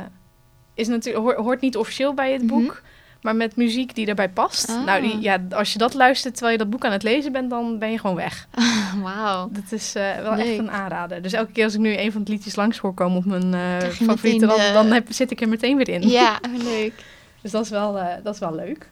is 0.73 0.87
natuurlijk, 0.87 1.37
hoort, 1.37 1.61
niet 1.61 1.77
officieel 1.77 2.13
bij 2.13 2.31
het 2.33 2.47
boek, 2.47 2.61
Mhm. 2.61 2.73
Maar 3.21 3.35
met 3.35 3.55
muziek 3.55 3.95
die 3.95 4.07
erbij 4.07 4.29
past. 4.29 4.69
Ah. 4.69 4.85
Nou, 4.85 5.01
die, 5.01 5.19
ja, 5.21 5.37
als 5.51 5.73
je 5.73 5.77
dat 5.79 5.93
luistert 5.93 6.33
terwijl 6.33 6.57
je 6.57 6.63
dat 6.63 6.69
boek 6.69 6.85
aan 6.85 6.91
het 6.91 7.03
lezen 7.03 7.31
bent, 7.31 7.49
dan 7.49 7.79
ben 7.79 7.91
je 7.91 7.99
gewoon 7.99 8.15
weg. 8.15 8.47
Wauw. 9.03 9.49
Dat 9.51 9.71
is 9.71 9.95
eh, 9.95 10.15
wel 10.21 10.33
echt 10.33 10.57
een 10.57 10.71
aanrader. 10.71 11.21
Dus 11.21 11.33
elke 11.33 11.51
keer 11.51 11.63
als 11.63 11.73
ik 11.73 11.79
nu 11.79 11.97
een 11.97 12.11
van 12.11 12.23
de 12.23 12.31
liedjes 12.31 12.55
langs 12.55 12.77
hoor 12.77 12.93
komen 12.93 13.17
op 13.17 13.25
mijn 13.25 13.53
eh 13.53 13.89
favorieten, 13.89 14.47
dan, 14.47 14.57
de- 14.57 14.69
dan 14.73 14.91
heb, 14.91 15.07
zit 15.09 15.31
ik 15.31 15.41
er 15.41 15.49
meteen 15.49 15.77
weer 15.77 15.89
in. 15.89 16.09
Ja, 16.09 16.39
leuk. 16.63 16.93
Dus 17.41 17.51
dat 17.51 17.63
is 17.63 17.69
wel, 17.69 17.97
eh, 17.97 18.15
dat 18.23 18.33
is 18.33 18.39
wel 18.39 18.55
leuk. 18.55 18.89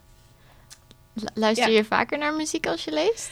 Lu- 1.13 1.23
Luister 1.33 1.69
Ja. 1.69 1.75
je 1.75 1.83
vaker 1.85 2.17
naar 2.17 2.33
muziek 2.33 2.67
als 2.67 2.83
je 2.83 2.91
leest? 2.91 3.29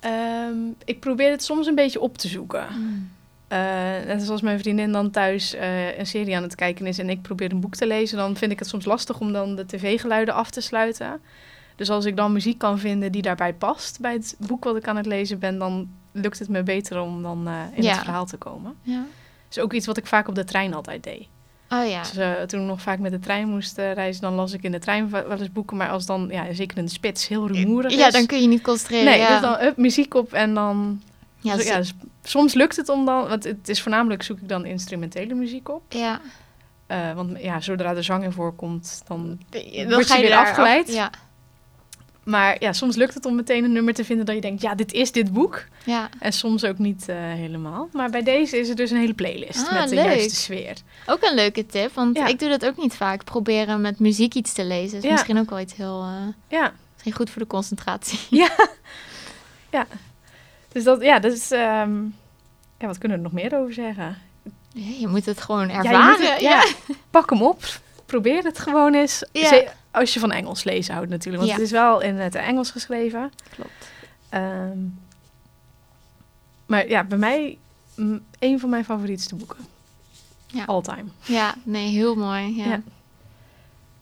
Ehm, 0.00 0.56
ik 0.84 1.00
probeer 1.00 1.30
het 1.30 1.42
soms 1.44 1.66
een 1.66 1.74
beetje 1.74 2.00
op 2.00 2.18
te 2.18 2.28
zoeken. 2.28 2.66
Mm. 2.70 3.10
Eh, 3.48 3.58
net 4.06 4.22
zoals 4.22 4.40
mijn 4.40 4.58
vriendin 4.58 4.92
dan 4.92 5.10
thuis 5.10 5.54
eh, 5.54 5.98
een 5.98 6.06
serie 6.06 6.36
aan 6.36 6.42
het 6.42 6.54
kijken 6.54 6.86
is 6.86 6.98
en 6.98 7.10
ik 7.10 7.22
probeer 7.22 7.52
een 7.52 7.60
boek 7.60 7.74
te 7.74 7.86
lezen, 7.86 8.16
dan 8.18 8.36
vind 8.36 8.52
ik 8.52 8.58
het 8.58 8.68
soms 8.68 8.84
lastig 8.84 9.20
om 9.20 9.32
dan 9.32 9.56
de 9.56 9.66
tv-geluiden 9.66 10.34
af 10.34 10.50
te 10.50 10.60
sluiten. 10.60 11.20
Dus 11.76 11.90
als 11.90 12.04
ik 12.04 12.16
dan 12.16 12.32
muziek 12.32 12.58
kan 12.58 12.78
vinden 12.78 13.12
die 13.12 13.22
daarbij 13.22 13.54
past 13.54 14.00
bij 14.00 14.12
het 14.12 14.36
boek 14.38 14.64
wat 14.64 14.76
ik 14.76 14.88
aan 14.88 14.96
het 14.96 15.06
lezen 15.06 15.38
ben, 15.38 15.58
dan 15.58 15.88
lukt 16.12 16.38
het 16.38 16.48
me 16.48 16.62
beter 16.62 17.00
om 17.00 17.22
dan 17.22 17.48
eh, 17.48 17.54
in 17.74 17.82
Ja. 17.82 17.90
het 17.90 17.98
verhaal 17.98 18.26
te 18.26 18.36
komen. 18.36 18.74
Ja. 18.82 18.96
Dat 19.48 19.56
is 19.56 19.58
ook 19.58 19.72
iets 19.72 19.86
wat 19.86 19.96
ik 19.96 20.06
vaak 20.06 20.28
op 20.28 20.34
de 20.34 20.44
trein 20.44 20.74
altijd 20.74 21.02
deed. 21.02 21.26
Oh 21.70 21.88
ja. 21.88 22.00
Dus, 22.02 22.12
toen 22.46 22.60
ik 22.60 22.66
nog 22.66 22.80
vaak 22.80 22.98
met 22.98 23.10
de 23.12 23.18
trein 23.18 23.48
moest 23.48 23.76
reizen, 23.76 24.22
dan 24.22 24.34
las 24.34 24.52
ik 24.52 24.62
in 24.62 24.72
de 24.72 24.78
trein 24.78 25.10
wel 25.10 25.30
eens 25.38 25.52
boeken. 25.52 25.76
Maar 25.76 25.88
als 25.90 26.06
dan, 26.06 26.28
ja, 26.30 26.52
zeker 26.52 26.78
in 26.78 26.84
de 26.84 26.90
spits, 26.90 27.28
heel 27.28 27.48
rumoerig 27.48 27.92
Ja, 27.94 28.06
is. 28.06 28.12
dan 28.12 28.26
kun 28.26 28.40
je 28.40 28.48
niet 28.48 28.62
concentreren. 28.62 29.04
Nee, 29.04 29.18
ja. 29.18 29.28
dus 29.28 29.40
dan 29.40 29.66
up, 29.66 29.76
muziek 29.76 30.14
op 30.14 30.32
en 30.32 30.54
dan... 30.54 31.02
ja, 31.46 31.56
dus, 31.56 31.66
ja, 31.66 31.76
dus 31.76 31.94
soms 32.22 32.54
lukt 32.54 32.76
het 32.76 32.88
om 32.88 33.04
dan... 33.04 33.28
Want 33.28 33.44
het 33.44 33.68
is 33.68 33.82
voornamelijk 33.82 34.22
zoek 34.22 34.38
ik 34.40 34.48
dan 34.48 34.64
instrumentele 34.64 35.34
muziek 35.34 35.68
op. 35.68 35.82
ja. 35.88 36.20
Eh, 36.86 37.12
want 37.12 37.40
ja, 37.40 37.60
zodra 37.60 37.94
er 37.94 38.04
zang 38.04 38.24
in 38.24 38.32
voorkomt, 38.32 39.02
dan... 39.06 39.38
Dan 39.50 39.88
Word 39.90 40.08
je 40.08 40.20
weer 40.20 40.36
afgeleid? 40.36 40.88
af- 40.88 40.94
ja. 40.94 41.10
Maar 42.24 42.56
ja, 42.58 42.72
soms 42.72 42.96
lukt 42.96 43.14
het 43.14 43.24
om 43.24 43.34
meteen 43.34 43.64
een 43.64 43.72
nummer 43.72 43.94
te 43.94 44.04
vinden 44.04 44.26
dat 44.26 44.34
je 44.34 44.40
denkt, 44.40 44.62
ja, 44.62 44.74
dit 44.74 44.92
is 44.92 45.12
dit 45.12 45.32
boek. 45.32 45.64
Ja, 45.84 46.08
En 46.18 46.32
soms 46.32 46.64
ook 46.64 46.78
niet 46.78 47.08
eh, 47.08 47.16
helemaal. 47.18 47.88
Maar 47.92 48.10
bij 48.10 48.22
deze 48.22 48.58
is 48.58 48.68
er 48.68 48.76
dus 48.76 48.90
een 48.90 48.96
hele 48.98 49.14
playlist 49.14 49.66
Ah, 49.66 49.72
met 49.72 49.88
de 49.88 49.94
leuk. 49.94 50.04
juiste 50.04 50.34
sfeer. 50.36 50.76
ook 51.06 51.22
een 51.22 51.34
leuke 51.34 51.66
tip, 51.66 51.94
want 51.94 52.16
Ja. 52.16 52.26
ik 52.26 52.38
doe 52.38 52.48
dat 52.48 52.66
ook 52.66 52.76
niet 52.76 52.94
vaak. 52.94 53.24
Proberen 53.24 53.80
met 53.80 53.98
muziek 53.98 54.34
iets 54.34 54.52
te 54.52 54.64
lezen. 54.64 54.98
is 54.98 55.04
Ja. 55.04 55.10
misschien 55.10 55.38
ook 55.38 55.50
wel 55.50 55.60
iets 55.60 55.74
heel... 55.74 56.02
eh, 56.02 56.58
Ja, 56.58 56.72
misschien 56.92 57.12
goed 57.12 57.30
voor 57.30 57.42
de 57.42 57.48
concentratie. 57.48 58.18
dus 60.76 60.84
dat, 60.84 61.02
ja, 61.02 61.18
dat 61.18 61.32
is... 61.32 61.50
ehm, 61.50 62.02
ja, 62.78 62.86
wat 62.86 62.98
kunnen 62.98 63.18
we 63.18 63.24
er 63.24 63.30
nog 63.32 63.42
meer 63.42 63.58
over 63.60 63.72
zeggen? 63.74 64.16
Je 64.74 65.08
moet 65.08 65.26
het 65.26 65.40
gewoon 65.40 65.68
ervaren. 65.70 66.32
het- 66.32 66.40
ja, 66.40 66.66
pak 67.10 67.30
hem 67.30 67.42
op. 67.42 67.64
Probeer 68.06 68.42
het 68.44 68.58
gewoon 68.58 68.94
eens. 68.94 69.24
Ja. 69.32 69.62
Als 69.90 70.14
je 70.14 70.20
van 70.20 70.32
Engels 70.32 70.64
lezen 70.64 70.94
houdt 70.94 71.08
natuurlijk. 71.10 71.36
Want 71.44 71.54
het 71.56 71.66
is 71.66 71.72
wel 71.72 72.00
in 72.00 72.14
het 72.16 72.34
Engels 72.34 72.70
geschreven. 72.70 73.32
Klopt. 73.54 73.90
Ehm, 74.28 74.78
maar 76.66 76.88
ja, 76.88 77.04
bij 77.04 77.18
mij 77.18 77.58
een 78.38 78.60
van 78.60 78.68
mijn 78.70 78.84
favorietste 78.84 79.34
boeken. 79.34 79.58
Ja. 80.46 80.64
All 80.64 80.82
time. 80.82 81.04
Ja, 81.24 81.54
nee, 81.62 81.88
heel 81.88 82.14
mooi. 82.14 82.56
Ja. 82.56 82.80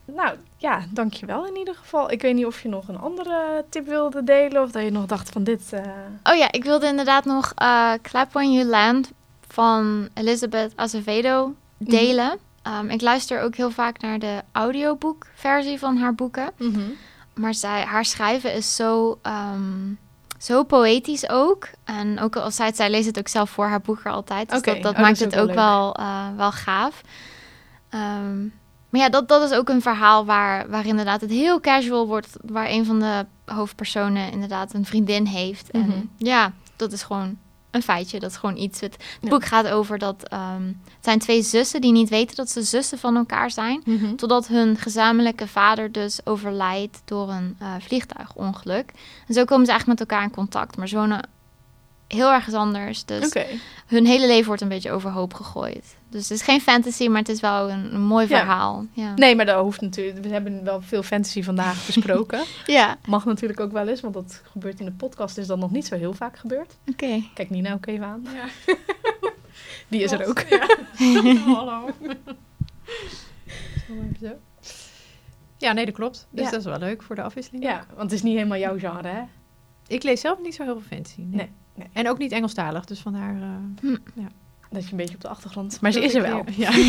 Nou, 0.05 0.35
ja, 0.57 0.81
dankjewel 0.89 1.45
in 1.47 1.55
ieder 1.57 1.75
geval. 1.75 2.11
Ik 2.11 2.21
weet 2.21 2.35
niet 2.35 2.45
of 2.45 2.61
je 2.61 2.69
nog 2.69 2.87
een 2.87 2.99
andere 2.99 3.65
tip 3.69 3.87
wilde 3.87 4.23
delen. 4.23 4.61
Of 4.63 4.71
dat 4.71 4.83
je 4.83 4.91
nog 4.91 5.05
dacht 5.05 5.29
van 5.29 5.43
dit... 5.43 5.73
eh, 5.73 5.81
Oh 6.23 6.35
ja, 6.37 6.51
ik 6.51 6.63
wilde 6.63 6.87
inderdaad 6.87 7.25
nog 7.25 7.51
eh 7.55 7.91
Clap 8.01 8.33
When 8.33 8.51
You 8.53 8.65
Land 8.67 9.11
van 9.47 10.09
Elizabeth 10.13 10.71
Azevedo 10.75 11.53
delen. 11.77 12.37
Ehm, 12.61 12.89
ik 12.89 13.01
luister 13.01 13.41
ook 13.41 13.55
heel 13.55 13.71
vaak 13.71 13.99
naar 14.01 14.19
de 14.19 14.41
audioboekversie 14.51 15.79
van 15.79 15.97
haar 15.97 16.15
boeken. 16.15 16.51
Maar 17.33 17.53
zij, 17.53 17.81
haar 17.83 18.05
schrijven 18.05 18.53
is 18.53 18.75
zo, 18.75 19.19
ehm, 19.21 19.93
zo 20.39 20.63
poëtisch 20.63 21.29
ook. 21.29 21.67
En 21.83 22.19
ook 22.19 22.41
zij 22.47 22.65
het 22.65 22.75
zij 22.75 22.89
leest 22.89 23.05
het 23.05 23.19
ook 23.19 23.27
zelf 23.27 23.49
voor 23.49 23.65
haar 23.65 23.81
boeken 23.81 24.11
altijd. 24.11 24.49
Dus 24.49 24.57
Oké, 24.59 24.73
dat, 24.73 24.81
dat 24.83 24.93
oh, 24.93 24.99
maakt 24.99 25.19
het 25.19 25.39
ook 25.39 25.53
wel 25.53 25.55
wel, 25.55 25.95
eh, 25.95 26.27
wel 26.35 26.51
gaaf. 26.51 27.01
Ehm, 27.89 28.47
maar 28.95 29.03
ja, 29.03 29.09
dat, 29.09 29.27
dat 29.27 29.51
is 29.51 29.57
ook 29.57 29.69
een 29.69 29.81
verhaal 29.81 30.25
waar, 30.25 30.69
waar 30.69 30.85
inderdaad 30.85 31.21
het 31.21 31.29
heel 31.29 31.59
casual 31.59 32.07
wordt. 32.07 32.27
Waar 32.45 32.69
een 32.69 32.85
van 32.85 32.99
de 32.99 33.25
hoofdpersonen 33.45 34.31
inderdaad 34.31 34.73
een 34.73 34.85
vriendin 34.85 35.25
heeft. 35.25 35.73
Mhm. 35.73 35.91
En 35.91 36.09
ja, 36.17 36.51
dat 36.75 36.91
is 36.91 37.03
gewoon 37.03 37.37
een 37.71 37.81
feitje. 37.81 38.19
Dat 38.19 38.29
is 38.31 38.37
gewoon 38.37 38.57
iets. 38.57 38.79
Het, 38.79 39.03
Ja. 39.21 39.29
boek 39.29 39.45
gaat 39.45 39.67
over 39.67 39.97
dat 39.97 40.27
ehm, 40.27 40.63
het 40.65 41.03
zijn 41.03 41.19
twee 41.19 41.41
zussen 41.41 41.81
die 41.81 41.91
niet 41.91 42.09
weten 42.09 42.35
dat 42.35 42.49
ze 42.49 42.61
zussen 42.63 42.97
van 42.99 43.15
elkaar 43.15 43.51
zijn. 43.51 43.83
Totdat 44.15 44.47
hun 44.47 44.77
gezamenlijke 44.77 45.47
vader 45.47 45.91
dus 45.91 46.19
overlijdt 46.25 47.01
door 47.05 47.29
een 47.29 47.55
eh, 47.59 47.73
vliegtuigongeluk. 47.79 48.91
En 49.27 49.33
zo 49.33 49.43
komen 49.45 49.65
ze 49.65 49.71
eigenlijk 49.71 49.99
met 49.99 50.09
elkaar 50.09 50.25
in 50.27 50.35
contact. 50.35 50.77
Maar 50.77 50.87
ze 50.87 50.95
wonen 50.95 51.29
heel 52.07 52.31
erg 52.31 52.53
anders. 52.53 53.05
Dus 53.05 53.33
hun 53.87 54.05
hele 54.05 54.27
leven 54.27 54.45
wordt 54.45 54.61
een 54.61 54.67
beetje 54.67 54.91
overhoop 54.91 55.33
gegooid. 55.33 55.95
Dus 56.09 56.21
het 56.29 56.37
is 56.37 56.41
geen 56.45 56.61
fantasy, 56.61 57.07
maar 57.07 57.19
het 57.19 57.29
is 57.29 57.39
wel 57.39 57.69
een, 57.71 57.93
een 57.93 58.01
mooi 58.01 58.27
Ja. 58.29 58.37
verhaal. 58.37 58.85
Ja. 58.93 59.13
Nee, 59.15 59.35
maar 59.35 59.45
dat 59.45 59.61
hoeft 59.61 59.81
natuurlijk. 59.81 60.23
We 60.25 60.29
hebben 60.29 60.63
wel 60.63 60.81
veel 60.81 61.03
fantasy 61.03 61.43
vandaag 61.43 61.85
besproken. 61.93 62.43
Ja, 62.65 62.97
Mag 63.05 63.25
natuurlijk 63.25 63.59
ook 63.59 63.71
wel 63.71 63.87
eens, 63.87 64.01
want 64.01 64.13
dat 64.13 64.41
gebeurt 64.51 64.79
in 64.79 64.85
de 64.85 64.91
podcast 64.91 65.37
is 65.37 65.47
dan 65.47 65.59
nog 65.59 65.71
niet 65.71 65.85
zo 65.85 65.95
heel 65.95 66.13
vaak 66.13 66.37
gebeurd. 66.37 66.77
oké. 66.87 67.23
Kijk 67.33 67.49
Nina 67.49 67.73
ook 67.73 67.85
even 67.85 68.05
aan. 68.05 68.23
Die 69.87 70.01
is 70.03 70.11
er 70.11 70.27
ook. 70.27 70.43
Hallo. 71.55 71.89
Zo. 74.21 74.31
Ja, 75.57 75.71
nee, 75.73 75.85
dat 75.85 75.93
klopt. 75.93 76.27
Dus 76.29 76.43
Ja. 76.45 76.49
dat 76.51 76.59
is 76.59 76.65
wel 76.65 76.79
leuk 76.79 77.03
voor 77.03 77.15
de 77.15 77.21
afwisseling. 77.21 77.63
Ja, 77.63 77.85
want 77.87 78.01
het 78.01 78.11
is 78.11 78.21
niet 78.21 78.35
helemaal 78.35 78.57
jouw 78.57 78.79
genre, 78.79 79.07
hè? 79.07 79.21
Ik 79.87 80.03
lees 80.03 80.21
zelf 80.21 80.39
niet 80.41 80.55
zo 80.55 80.63
heel 80.63 80.79
veel 80.79 80.87
fantasy. 80.97 81.21
Nee. 81.21 81.51
En 81.93 82.09
ook 82.09 82.17
niet 82.17 82.31
Engelstalig, 82.31 82.85
dus 82.85 82.99
vandaar... 82.99 83.35
eh, 83.35 83.49
Dat 84.69 84.83
je 84.85 84.91
een 84.91 84.97
beetje 84.97 85.15
op 85.15 85.21
de 85.21 85.27
achtergrond. 85.27 85.81
Maar 85.81 85.91
ze 85.91 86.03
is 86.03 86.13
er 86.13 86.21
wel. 86.21 86.43
Ja. 86.55 86.71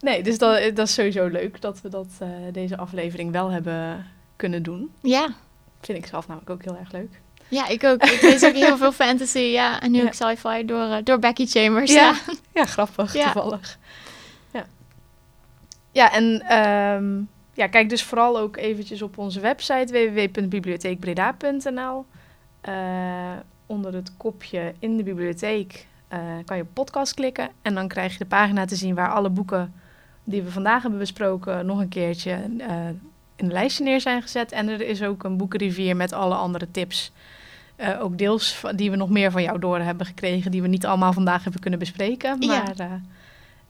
Nee, 0.00 0.22
dus 0.22 0.38
dat, 0.38 0.76
dat 0.76 0.86
is 0.88 0.94
sowieso 0.94 1.26
leuk 1.26 1.60
dat 1.60 1.80
we 1.80 1.88
dat, 1.88 2.06
eh, 2.18 2.28
deze 2.52 2.76
aflevering 2.76 3.32
wel 3.32 3.50
hebben 3.50 4.06
kunnen 4.36 4.62
doen. 4.62 4.90
Ja. 5.02 5.28
Vind 5.80 5.98
ik 5.98 6.06
zelf 6.06 6.26
namelijk 6.26 6.50
ook 6.50 6.64
heel 6.64 6.76
erg 6.76 6.92
leuk. 6.92 7.20
ja, 7.48 7.68
ik 7.68 7.84
ook. 7.84 8.02
Ik 8.04 8.22
lees 8.22 8.44
ook 8.44 8.54
heel 8.54 8.76
veel 8.76 8.92
fantasy. 8.92 9.38
Ja, 9.38 9.80
en 9.80 9.90
nu 9.90 9.98
Ja. 9.98 10.04
ook 10.04 10.12
sci-fi 10.12 10.64
door, 10.64 10.82
eh, 10.90 10.96
door 11.04 11.18
Becky 11.18 11.46
Chambers. 11.46 11.92
Ja. 11.92 12.00
Ja. 12.26 12.34
Ja, 12.54 12.64
grappig, 12.64 13.12
Ja. 13.14 13.32
toevallig. 13.32 13.78
Ja, 14.52 14.66
ja 15.92 16.12
en 16.12 16.40
ehm, 16.40 17.20
ja, 17.52 17.66
kijk 17.66 17.88
dus 17.88 18.02
vooral 18.02 18.38
ook 18.38 18.56
eventjes 18.56 19.02
op 19.02 19.18
onze 19.18 19.40
website 19.40 19.92
www.bibliotheekbreda.nl. 20.12 22.04
Eh, 22.66 23.32
onder 23.66 23.94
het 23.94 24.16
kopje 24.16 24.74
in 24.78 24.96
de 24.96 25.02
bibliotheek 25.02 25.86
eh, 26.08 26.18
kan 26.44 26.56
je 26.56 26.62
op 26.62 26.68
podcast 26.72 27.14
klikken. 27.14 27.48
En 27.62 27.74
dan 27.74 27.88
krijg 27.88 28.12
je 28.12 28.18
de 28.18 28.26
pagina 28.26 28.64
te 28.64 28.76
zien 28.76 28.94
waar 28.94 29.12
alle 29.12 29.28
boeken 29.28 29.72
die 30.24 30.42
we 30.42 30.50
vandaag 30.50 30.82
hebben 30.82 31.00
besproken 31.00 31.66
nog 31.66 31.78
een 31.78 31.88
keertje 31.88 32.30
eh, 32.58 32.86
in 33.36 33.44
een 33.44 33.52
lijstje 33.52 33.84
neer 33.84 34.00
zijn 34.00 34.22
gezet. 34.22 34.52
En 34.52 34.68
er 34.68 34.80
is 34.80 35.02
ook 35.02 35.24
een 35.24 35.36
boekenrivier 35.36 35.96
met 35.96 36.12
alle 36.12 36.34
andere 36.34 36.70
tips. 36.70 37.12
Ook 38.00 38.18
deels 38.18 38.64
die 38.74 38.90
we 38.90 38.96
nog 38.96 39.10
meer 39.10 39.30
van 39.30 39.42
jou 39.42 39.58
door 39.58 39.78
hebben 39.78 40.06
gekregen, 40.06 40.50
die 40.50 40.62
we 40.62 40.68
niet 40.68 40.86
allemaal 40.86 41.12
vandaag 41.12 41.42
hebben 41.42 41.60
kunnen 41.60 41.78
bespreken. 41.78 42.36
Ja. 42.40 42.62
Maar 42.62 43.00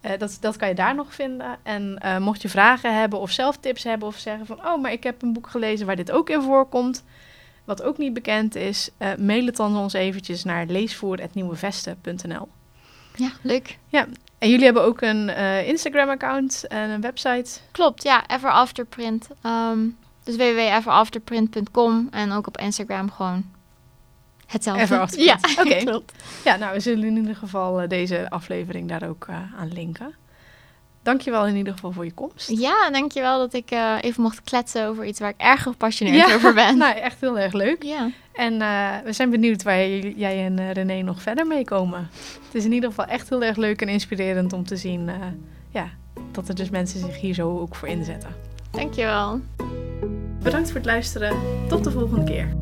eh, 0.01 0.19
dat, 0.19 0.39
dat 0.41 0.57
kan 0.57 0.69
je 0.69 0.75
daar 0.75 0.95
nog 0.95 1.15
vinden. 1.15 1.57
En 1.63 1.99
mocht 2.23 2.43
je 2.43 2.49
vragen 2.49 2.99
hebben 2.99 3.19
of 3.19 3.31
zelf 3.31 3.57
tips 3.57 3.85
hebben 3.85 4.09
of 4.09 4.17
zeggen 4.17 4.47
van... 4.47 4.67
oh, 4.67 4.83
maar 4.83 4.93
ik 4.93 5.03
heb 5.03 5.23
een 5.23 5.33
boek 5.33 5.47
gelezen 5.47 5.87
waar 5.87 5.97
dit 5.97 6.11
ook 6.11 6.31
in 6.31 6.43
voorkomt... 6.43 7.05
wat 7.67 7.83
ook 7.83 7.99
niet 7.99 8.13
bekend 8.13 8.55
is, 8.55 8.91
eh, 8.99 9.15
mail 9.19 9.47
het 9.47 9.57
dan 9.57 9.77
ons 9.77 9.93
eventjes 9.93 10.45
naar 10.45 10.67
leesvoer.nieuwevesten.nl. 10.67 12.49
ja, 13.17 13.31
leuk. 13.43 13.79
En 14.39 14.49
jullie 14.51 14.65
hebben 14.65 14.83
ook 14.83 15.01
een 15.01 15.29
eh, 15.29 15.69
Instagram-account 15.69 16.67
en 16.67 16.91
een 16.91 17.01
website. 17.01 17.61
Klopt, 17.71 18.03
ja, 18.03 18.27
Ever 18.29 18.51
Afterprint. 18.51 19.29
Ehm, 19.43 19.79
dus 20.25 20.37
www.everafterprint.com 20.37 22.09
en 22.11 22.33
ook 22.33 22.47
op 22.47 22.59
Instagram 22.59 23.11
gewoon 23.11 23.45
hetzelfde. 24.47 24.83
Ever 24.83 25.01
Afterprint. 25.01 25.43
Ja, 25.43 25.63
Oké. 25.65 25.85
klopt. 25.85 26.13
Ja, 26.45 26.57
nou, 26.57 26.73
we 26.73 26.81
zullen 26.81 27.05
in 27.05 27.17
ieder 27.17 27.37
geval 27.37 27.81
eh, 27.81 27.89
deze 27.89 28.31
aflevering 28.31 28.89
daar 28.89 29.09
ook 29.09 29.27
aan 29.57 29.73
linken. 29.73 30.15
Dankjewel 31.07 31.47
in 31.47 31.57
ieder 31.57 31.73
geval 31.73 31.93
voor 31.93 32.05
je 32.05 32.13
komst. 32.13 32.51
Ja, 32.51 32.91
dankjewel 32.91 33.39
dat 33.39 33.55
ik 33.55 33.71
eh, 33.71 33.95
even 34.01 34.23
mocht 34.23 34.41
kletsen 34.45 34.87
over 34.87 35.05
iets 35.05 35.21
waar 35.21 35.29
ik 35.29 35.41
erg 35.41 35.63
gepassioneerd 35.63 36.35
over 36.35 36.55
ben. 36.55 36.79
Nou, 36.87 36.97
echt 36.97 37.21
heel 37.21 37.39
erg 37.39 37.53
leuk. 37.53 37.83
Ja, 37.83 38.11
En 38.33 38.61
eh, 38.61 38.91
we 39.05 39.13
zijn 39.13 39.31
benieuwd 39.31 39.63
waar 39.63 39.87
jij 39.99 40.45
en 40.45 40.59
eh, 40.59 40.73
René 40.73 41.03
nog 41.03 41.23
verder 41.23 41.47
mee 41.47 41.65
komen. 41.65 42.09
Het 42.45 42.55
is 42.55 42.65
in 42.65 42.73
ieder 42.73 42.89
geval 42.89 43.05
echt 43.05 43.29
heel 43.29 43.43
erg 43.43 43.57
leuk 43.57 43.83
en 43.83 43.89
inspirerend 43.89 44.53
om 44.53 44.65
te 44.67 44.77
zien 44.77 45.09
eh, 45.09 45.15
ja, 45.71 45.89
dat 46.33 46.49
er 46.49 46.55
dus 46.55 46.71
mensen 46.71 47.01
zich 47.01 47.21
hier 47.21 47.35
zo 47.35 47.59
ook 47.59 47.75
voor 47.75 47.89
inzetten. 47.89 48.31
dankjewel. 48.71 49.41
Bedankt 50.43 50.67
voor 50.69 50.77
het 50.77 50.87
luisteren. 50.87 51.37
Tot 51.69 51.85
de 51.85 51.91
volgende 51.91 52.25
keer. 52.25 52.55